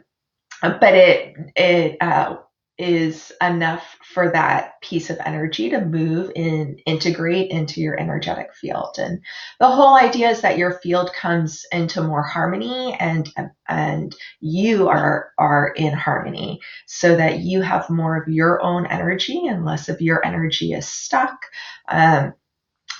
but 0.62 0.94
it 0.94 1.34
it 1.56 1.96
uh, 2.00 2.36
is 2.80 3.30
enough 3.42 3.98
for 4.02 4.30
that 4.30 4.80
piece 4.80 5.10
of 5.10 5.18
energy 5.24 5.68
to 5.70 5.84
move 5.84 6.32
and 6.34 6.80
integrate 6.86 7.50
into 7.50 7.80
your 7.80 8.00
energetic 8.00 8.54
field. 8.54 8.96
And 8.98 9.20
the 9.60 9.70
whole 9.70 9.96
idea 9.96 10.30
is 10.30 10.40
that 10.40 10.56
your 10.56 10.72
field 10.80 11.12
comes 11.12 11.66
into 11.70 12.00
more 12.00 12.22
harmony 12.22 12.96
and 12.98 13.30
and 13.68 14.16
you 14.40 14.88
are 14.88 15.30
are 15.38 15.72
in 15.76 15.92
harmony 15.92 16.60
so 16.86 17.16
that 17.16 17.40
you 17.40 17.60
have 17.60 17.90
more 17.90 18.16
of 18.16 18.28
your 18.28 18.62
own 18.62 18.86
energy 18.86 19.46
and 19.46 19.64
less 19.64 19.88
of 19.88 20.00
your 20.00 20.24
energy 20.24 20.72
is 20.72 20.88
stuck. 20.88 21.38
Um, 21.88 22.32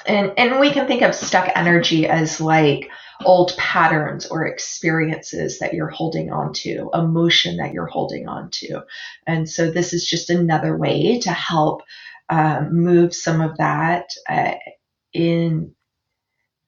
and 0.07 0.33
and 0.37 0.61
we 0.61 0.73
can 0.73 0.87
think 0.87 1.03
of 1.03 1.15
stuck 1.15 1.51
energy 1.55 2.07
as 2.07 2.41
like 2.41 2.91
old 3.25 3.57
patterns 3.57 4.27
or 4.27 4.47
experiences 4.47 5.59
that 5.59 5.75
you're 5.75 5.89
holding 5.89 6.33
on 6.33 6.53
to, 6.53 6.91
emotion 6.95 7.57
that 7.59 7.73
you're 7.73 7.87
holding 7.87 8.29
on 8.29 8.51
to. 8.51 8.83
And 9.27 9.49
so 9.49 9.71
this 9.71 9.93
is 9.93 10.07
just 10.07 10.31
another 10.31 10.77
way 10.77 11.19
to 11.21 11.31
help 11.31 11.83
um, 12.29 12.73
move 12.73 13.15
some 13.15 13.41
of 13.41 13.57
that 13.59 14.11
uh, 14.29 14.55
in 15.13 15.75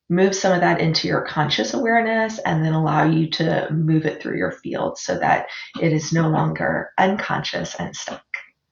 move 0.08 0.34
some 0.34 0.52
of 0.52 0.60
that 0.60 0.78
into 0.78 1.08
your 1.08 1.22
conscious 1.22 1.72
awareness 1.72 2.38
and 2.40 2.62
then 2.62 2.74
allow 2.74 3.02
you 3.02 3.30
to 3.30 3.66
move 3.72 4.04
it 4.04 4.20
through 4.20 4.36
your 4.36 4.52
field 4.52 4.98
so 4.98 5.18
that 5.18 5.46
it 5.80 5.90
is 5.90 6.12
no 6.12 6.28
longer 6.28 6.90
unconscious 6.98 7.74
and 7.76 7.96
stuck. 7.96 8.22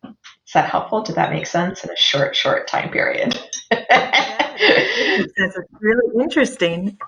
Is 0.04 0.52
that 0.52 0.68
helpful? 0.68 1.02
Did 1.02 1.14
that 1.14 1.32
make 1.32 1.46
sense 1.46 1.82
in 1.82 1.90
a 1.90 1.96
short, 1.96 2.36
short 2.36 2.68
time 2.68 2.90
period? 2.90 3.40
That's 3.70 5.58
really 5.80 6.22
interesting. 6.22 6.98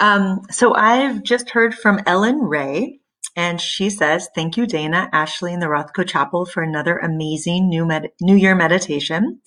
Um, 0.00 0.42
so 0.50 0.74
I've 0.74 1.22
just 1.22 1.50
heard 1.50 1.74
from 1.74 2.00
Ellen 2.06 2.40
Ray, 2.40 3.00
and 3.36 3.60
she 3.60 3.90
says, 3.90 4.28
"Thank 4.34 4.56
you, 4.56 4.66
Dana, 4.66 5.08
Ashley, 5.12 5.52
and 5.52 5.62
the 5.62 5.66
Rothko 5.66 6.06
Chapel 6.06 6.46
for 6.46 6.62
another 6.62 6.98
amazing 6.98 7.68
New 7.68 7.84
Med- 7.86 8.10
New 8.20 8.36
Year 8.36 8.54
meditation." 8.54 9.40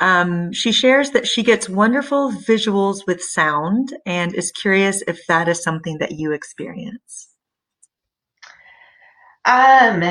Um, 0.00 0.52
she 0.52 0.72
shares 0.72 1.12
that 1.12 1.28
she 1.28 1.44
gets 1.44 1.68
wonderful 1.68 2.32
visuals 2.32 3.06
with 3.06 3.22
sound 3.22 3.96
and 4.04 4.34
is 4.34 4.50
curious 4.50 5.00
if 5.06 5.26
that 5.28 5.48
is 5.48 5.62
something 5.62 5.98
that 5.98 6.12
you 6.12 6.32
experience. 6.32 7.28
Um, 9.44 10.02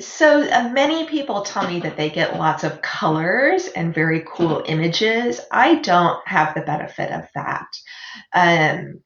so 0.00 0.48
uh, 0.48 0.68
many 0.70 1.06
people 1.06 1.42
tell 1.42 1.68
me 1.68 1.80
that 1.80 1.96
they 1.96 2.10
get 2.10 2.38
lots 2.38 2.64
of 2.64 2.82
colors 2.82 3.66
and 3.68 3.94
very 3.94 4.24
cool 4.26 4.62
images. 4.66 5.40
I 5.50 5.76
don't 5.76 6.26
have 6.26 6.54
the 6.54 6.62
benefit 6.62 7.10
of 7.10 7.28
that. 7.34 7.66
Um, 8.32 9.02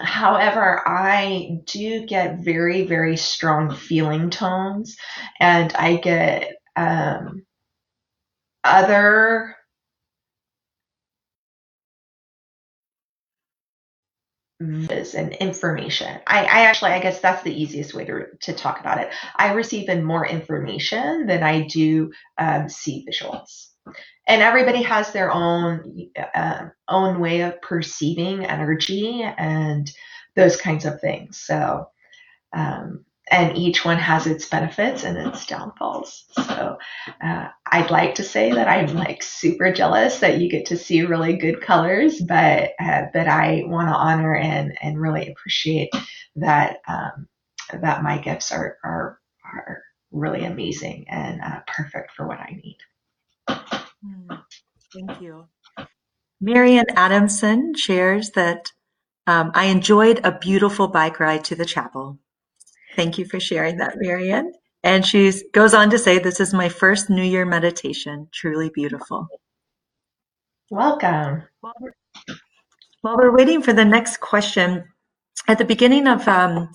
however, 0.00 0.86
I 0.86 1.60
do 1.64 2.06
get 2.06 2.40
very, 2.40 2.86
very 2.86 3.16
strong 3.16 3.74
feeling 3.74 4.30
tones, 4.30 4.96
and 5.40 5.72
I 5.74 5.96
get 5.96 6.56
um, 6.76 7.46
other 8.62 9.55
and 14.60 15.32
information. 15.34 16.20
I, 16.26 16.44
I, 16.44 16.60
actually, 16.62 16.92
I 16.92 17.00
guess 17.00 17.20
that's 17.20 17.42
the 17.42 17.54
easiest 17.54 17.94
way 17.94 18.04
to, 18.06 18.26
to 18.42 18.52
talk 18.52 18.80
about 18.80 18.98
it. 18.98 19.10
I 19.36 19.52
receive 19.52 19.88
in 19.88 20.04
more 20.04 20.26
information 20.26 21.26
than 21.26 21.42
I 21.42 21.66
do 21.66 22.12
um, 22.38 22.68
see 22.68 23.06
visuals. 23.08 23.66
And 24.26 24.42
everybody 24.42 24.82
has 24.82 25.12
their 25.12 25.30
own 25.30 26.10
uh, 26.34 26.66
own 26.88 27.20
way 27.20 27.42
of 27.42 27.62
perceiving 27.62 28.44
energy 28.44 29.22
and 29.22 29.88
those 30.34 30.56
kinds 30.56 30.84
of 30.84 31.00
things. 31.00 31.38
So, 31.38 31.88
um, 32.52 33.05
and 33.28 33.56
each 33.56 33.84
one 33.84 33.98
has 33.98 34.26
its 34.26 34.48
benefits 34.48 35.02
and 35.02 35.18
its 35.18 35.46
downfalls. 35.46 36.24
So 36.32 36.78
uh, 37.22 37.48
I'd 37.66 37.90
like 37.90 38.14
to 38.16 38.22
say 38.22 38.52
that 38.52 38.68
I'm 38.68 38.94
like 38.94 39.22
super 39.22 39.72
jealous 39.72 40.20
that 40.20 40.38
you 40.38 40.48
get 40.48 40.66
to 40.66 40.76
see 40.76 41.02
really 41.02 41.36
good 41.36 41.60
colors, 41.60 42.20
but 42.20 42.70
uh, 42.78 43.02
but 43.12 43.26
I 43.26 43.64
want 43.66 43.88
to 43.88 43.94
honor 43.94 44.36
and 44.36 44.76
and 44.80 45.00
really 45.00 45.28
appreciate 45.28 45.90
that 46.36 46.78
um, 46.86 47.26
that 47.72 48.02
my 48.02 48.18
gifts 48.18 48.52
are 48.52 48.78
are 48.84 49.18
are 49.44 49.82
really 50.12 50.44
amazing 50.44 51.06
and 51.08 51.40
uh, 51.40 51.60
perfect 51.66 52.12
for 52.12 52.28
what 52.28 52.38
I 52.38 52.60
need. 52.62 52.78
Hmm. 53.48 54.34
Thank 54.92 55.20
you. 55.20 55.46
Marian 56.40 56.86
Adamson 56.94 57.74
shares 57.74 58.30
that 58.30 58.70
um, 59.26 59.50
I 59.54 59.66
enjoyed 59.66 60.20
a 60.24 60.38
beautiful 60.38 60.86
bike 60.88 61.18
ride 61.18 61.44
to 61.44 61.56
the 61.56 61.64
chapel. 61.64 62.18
Thank 62.96 63.18
you 63.18 63.26
for 63.26 63.38
sharing 63.38 63.76
that, 63.76 63.96
Marianne. 63.98 64.52
And 64.82 65.04
she 65.04 65.30
goes 65.52 65.74
on 65.74 65.90
to 65.90 65.98
say, 65.98 66.18
This 66.18 66.40
is 66.40 66.54
my 66.54 66.68
first 66.68 67.10
New 67.10 67.22
Year 67.22 67.44
meditation. 67.44 68.28
Truly 68.32 68.70
beautiful. 68.70 69.28
Welcome. 70.70 71.44
While 71.60 71.74
we're, 71.80 71.92
while 73.02 73.16
we're 73.16 73.36
waiting 73.36 73.62
for 73.62 73.72
the 73.72 73.84
next 73.84 74.20
question, 74.20 74.84
at 75.46 75.58
the 75.58 75.64
beginning 75.64 76.08
of 76.08 76.26
um, 76.26 76.70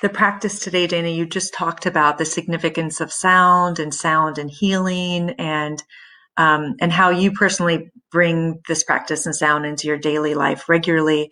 the 0.00 0.08
practice 0.08 0.60
today, 0.60 0.86
Dana, 0.86 1.08
you 1.08 1.26
just 1.26 1.52
talked 1.52 1.86
about 1.86 2.18
the 2.18 2.24
significance 2.24 3.00
of 3.00 3.12
sound 3.12 3.78
and 3.78 3.92
sound 3.92 4.38
and 4.38 4.50
healing 4.50 5.30
and 5.38 5.82
um, 6.36 6.76
and 6.80 6.92
how 6.92 7.10
you 7.10 7.32
personally 7.32 7.90
bring 8.12 8.60
this 8.68 8.84
practice 8.84 9.26
and 9.26 9.34
sound 9.34 9.66
into 9.66 9.88
your 9.88 9.98
daily 9.98 10.34
life 10.34 10.68
regularly. 10.68 11.30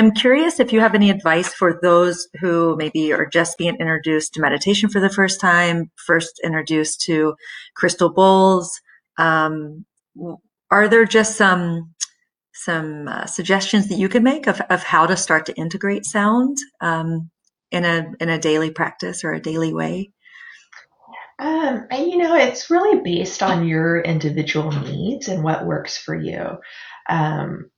I'm 0.00 0.12
curious 0.12 0.58
if 0.58 0.72
you 0.72 0.80
have 0.80 0.94
any 0.94 1.10
advice 1.10 1.52
for 1.52 1.78
those 1.82 2.26
who 2.40 2.74
maybe 2.78 3.12
are 3.12 3.26
just 3.26 3.58
being 3.58 3.76
introduced 3.76 4.32
to 4.32 4.40
meditation 4.40 4.88
for 4.88 4.98
the 4.98 5.10
first 5.10 5.42
time, 5.42 5.90
first 6.06 6.40
introduced 6.42 7.02
to 7.02 7.34
crystal 7.76 8.10
bowls. 8.10 8.80
Um, 9.18 9.84
are 10.70 10.88
there 10.88 11.04
just 11.04 11.36
some 11.36 11.92
some 12.54 13.08
uh, 13.08 13.26
suggestions 13.26 13.88
that 13.88 13.98
you 13.98 14.08
can 14.08 14.22
make 14.22 14.46
of, 14.46 14.62
of 14.70 14.82
how 14.82 15.04
to 15.04 15.18
start 15.18 15.44
to 15.46 15.54
integrate 15.56 16.06
sound 16.06 16.56
um, 16.80 17.30
in 17.70 17.84
a 17.84 18.10
in 18.20 18.30
a 18.30 18.38
daily 18.38 18.70
practice 18.70 19.22
or 19.22 19.34
a 19.34 19.42
daily 19.42 19.74
way? 19.74 20.12
Um, 21.38 21.86
and 21.90 22.10
you 22.10 22.16
know, 22.16 22.34
it's 22.34 22.70
really 22.70 23.02
based 23.02 23.42
on 23.42 23.68
your 23.68 24.00
individual 24.00 24.72
needs 24.72 25.28
and 25.28 25.44
what 25.44 25.66
works 25.66 25.98
for 25.98 26.14
you. 26.14 26.56
Um, 27.06 27.70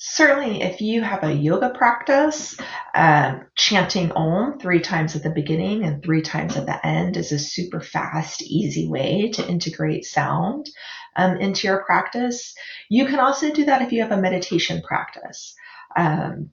certainly 0.00 0.62
if 0.62 0.80
you 0.80 1.02
have 1.02 1.22
a 1.22 1.32
yoga 1.32 1.68
practice, 1.70 2.56
um, 2.94 3.46
chanting 3.54 4.10
Om 4.12 4.58
three 4.58 4.80
times 4.80 5.14
at 5.14 5.22
the 5.22 5.30
beginning 5.30 5.84
and 5.84 6.02
three 6.02 6.22
times 6.22 6.56
at 6.56 6.64
the 6.64 6.84
end 6.84 7.18
is 7.18 7.32
a 7.32 7.38
super 7.38 7.80
fast, 7.80 8.42
easy 8.42 8.88
way 8.88 9.30
to 9.34 9.46
integrate 9.46 10.06
sound 10.06 10.70
um, 11.16 11.36
into 11.36 11.66
your 11.66 11.84
practice. 11.84 12.54
You 12.88 13.04
can 13.04 13.20
also 13.20 13.52
do 13.52 13.66
that 13.66 13.82
if 13.82 13.92
you 13.92 14.00
have 14.00 14.10
a 14.10 14.20
meditation 14.20 14.80
practice. 14.82 15.54
Um, 15.94 16.50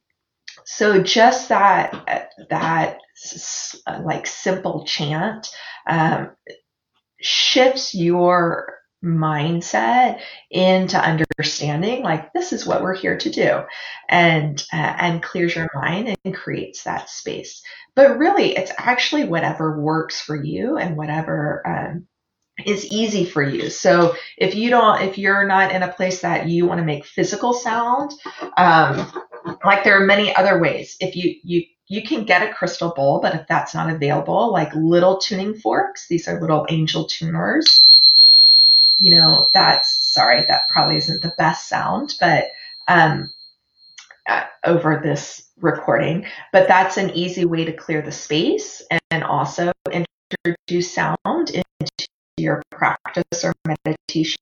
so 0.66 1.02
just 1.02 1.48
that 1.48 2.30
that 2.50 2.98
like 4.04 4.28
simple 4.28 4.84
chant 4.86 5.48
um, 5.88 6.32
shifts 7.22 7.96
your 7.96 8.77
mindset 9.04 10.20
into 10.50 10.98
understanding 10.98 12.02
like 12.02 12.34
this 12.34 12.52
is 12.52 12.66
what 12.66 12.82
we're 12.82 12.96
here 12.96 13.18
to 13.18 13.30
do. 13.30 13.62
And 14.10 14.64
uh, 14.74 14.76
and 14.76 15.24
clears 15.24 15.56
your 15.56 15.70
mind 15.74 16.16
and 16.24 16.36
creates 16.36 16.84
that 16.84 17.10
space. 17.10 17.62
But 17.96 18.18
really 18.18 18.56
it's 18.56 18.72
actually 18.78 19.26
whatever 19.26 19.80
works 19.80 20.22
for 20.22 20.36
you 20.36 20.78
and 20.78 20.98
whatever 20.98 21.64
um, 21.66 22.08
is 22.66 22.92
easy 22.92 23.26
for 23.26 23.44
you. 23.44 23.70
So 23.70 24.16
if 24.38 24.56
you 24.56 24.70
don't 24.70 25.02
if 25.02 25.18
you're 25.18 25.46
not 25.46 25.72
in 25.72 25.84
a 25.84 25.94
place 25.94 26.22
that 26.22 26.48
you 26.48 26.66
want 26.66 26.80
to 26.80 26.86
make 26.86 27.06
physical 27.06 27.54
sound 27.54 28.12
um, 28.58 29.12
like 29.64 29.84
there 29.84 30.02
are 30.02 30.06
many 30.06 30.36
other 30.36 30.60
ways. 30.60 30.98
If 31.00 31.16
you 31.16 31.36
you 31.44 31.64
you 31.88 32.04
can 32.04 32.26
get 32.26 32.48
a 32.48 32.54
crystal 32.54 32.94
bowl 32.94 33.20
but 33.22 33.34
if 33.34 33.48
that's 33.48 33.74
not 33.74 33.90
available 33.90 34.52
like 34.52 34.74
little 34.76 35.18
tuning 35.20 35.54
forks 35.54 36.08
these 36.10 36.28
are 36.28 36.42
little 36.42 36.66
angel 36.70 37.06
tuners 37.06 37.88
you 38.98 39.16
know, 39.16 39.50
that's 39.54 40.14
sorry, 40.14 40.44
that 40.48 40.70
probably 40.70 40.98
isn't 40.98 41.22
the 41.22 41.34
best 41.38 41.70
sound, 41.70 42.16
but 42.20 42.46
um, 42.88 43.30
uh, 44.28 44.44
over 44.66 45.00
this 45.04 45.50
recording, 45.62 46.26
but 46.52 46.68
that's 46.68 46.98
an 46.98 47.12
easy 47.12 47.46
way 47.46 47.66
to 47.66 47.74
clear 47.74 48.02
the 48.02 48.12
space 48.12 48.82
and 49.12 49.24
also 49.24 49.72
introduce 49.92 50.94
sound 50.94 51.52
into 51.52 52.08
your 52.38 52.62
practice 52.72 53.44
or 53.44 53.54
meditation. 53.66 54.38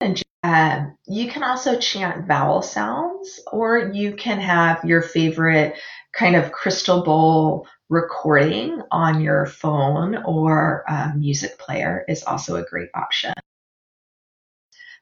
And 0.00 0.22
um, 0.42 0.96
you 1.06 1.30
can 1.30 1.42
also 1.42 1.78
chant 1.78 2.26
vowel 2.26 2.62
sounds, 2.62 3.40
or 3.52 3.90
you 3.92 4.14
can 4.14 4.40
have 4.40 4.84
your 4.84 5.02
favorite 5.02 5.74
kind 6.12 6.36
of 6.36 6.52
crystal 6.52 7.02
bowl 7.02 7.66
recording 7.88 8.80
on 8.90 9.20
your 9.20 9.46
phone 9.46 10.16
or 10.24 10.84
music 11.16 11.58
player 11.58 12.04
is 12.08 12.22
also 12.22 12.56
a 12.56 12.64
great 12.64 12.88
option. 12.94 13.32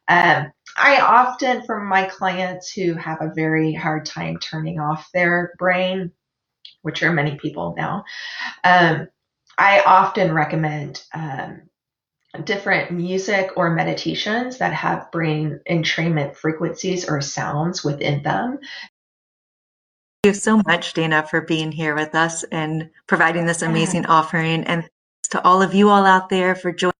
Um, 0.09 0.52
I 0.76 1.01
often, 1.01 1.62
for 1.62 1.80
my 1.80 2.05
clients 2.05 2.72
who 2.72 2.94
have 2.94 3.18
a 3.20 3.32
very 3.35 3.74
hard 3.74 4.06
time 4.06 4.39
turning 4.39 4.80
off 4.80 5.09
their 5.12 5.52
brain, 5.59 6.12
which 6.82 7.02
are 7.02 7.12
many 7.12 7.36
people 7.36 7.74
now, 7.76 8.05
um, 8.64 9.09
I 9.59 9.82
often 9.85 10.32
recommend 10.32 11.02
um, 11.12 11.62
different 12.44 12.93
music 12.93 13.51
or 13.56 13.70
meditations 13.70 14.59
that 14.59 14.72
have 14.72 15.10
brain 15.10 15.60
entrainment 15.68 16.36
frequencies 16.36 17.09
or 17.09 17.20
sounds 17.20 17.82
within 17.82 18.22
them. 18.22 18.59
Thank 20.22 20.35
you 20.35 20.40
so 20.40 20.62
much, 20.66 20.94
Dana, 20.94 21.26
for 21.28 21.40
being 21.40 21.72
here 21.72 21.94
with 21.94 22.14
us 22.14 22.44
and 22.44 22.90
providing 23.06 23.47
this 23.47 23.62
amazing 23.62 24.06
offering. 24.06 24.64
And 24.64 24.89
to 25.30 25.43
all 25.43 25.62
of 25.62 25.74
you 25.74 25.90
all 25.90 26.06
out 26.06 26.28
there 26.28 26.55
for 26.55 26.72
joining. 26.72 26.93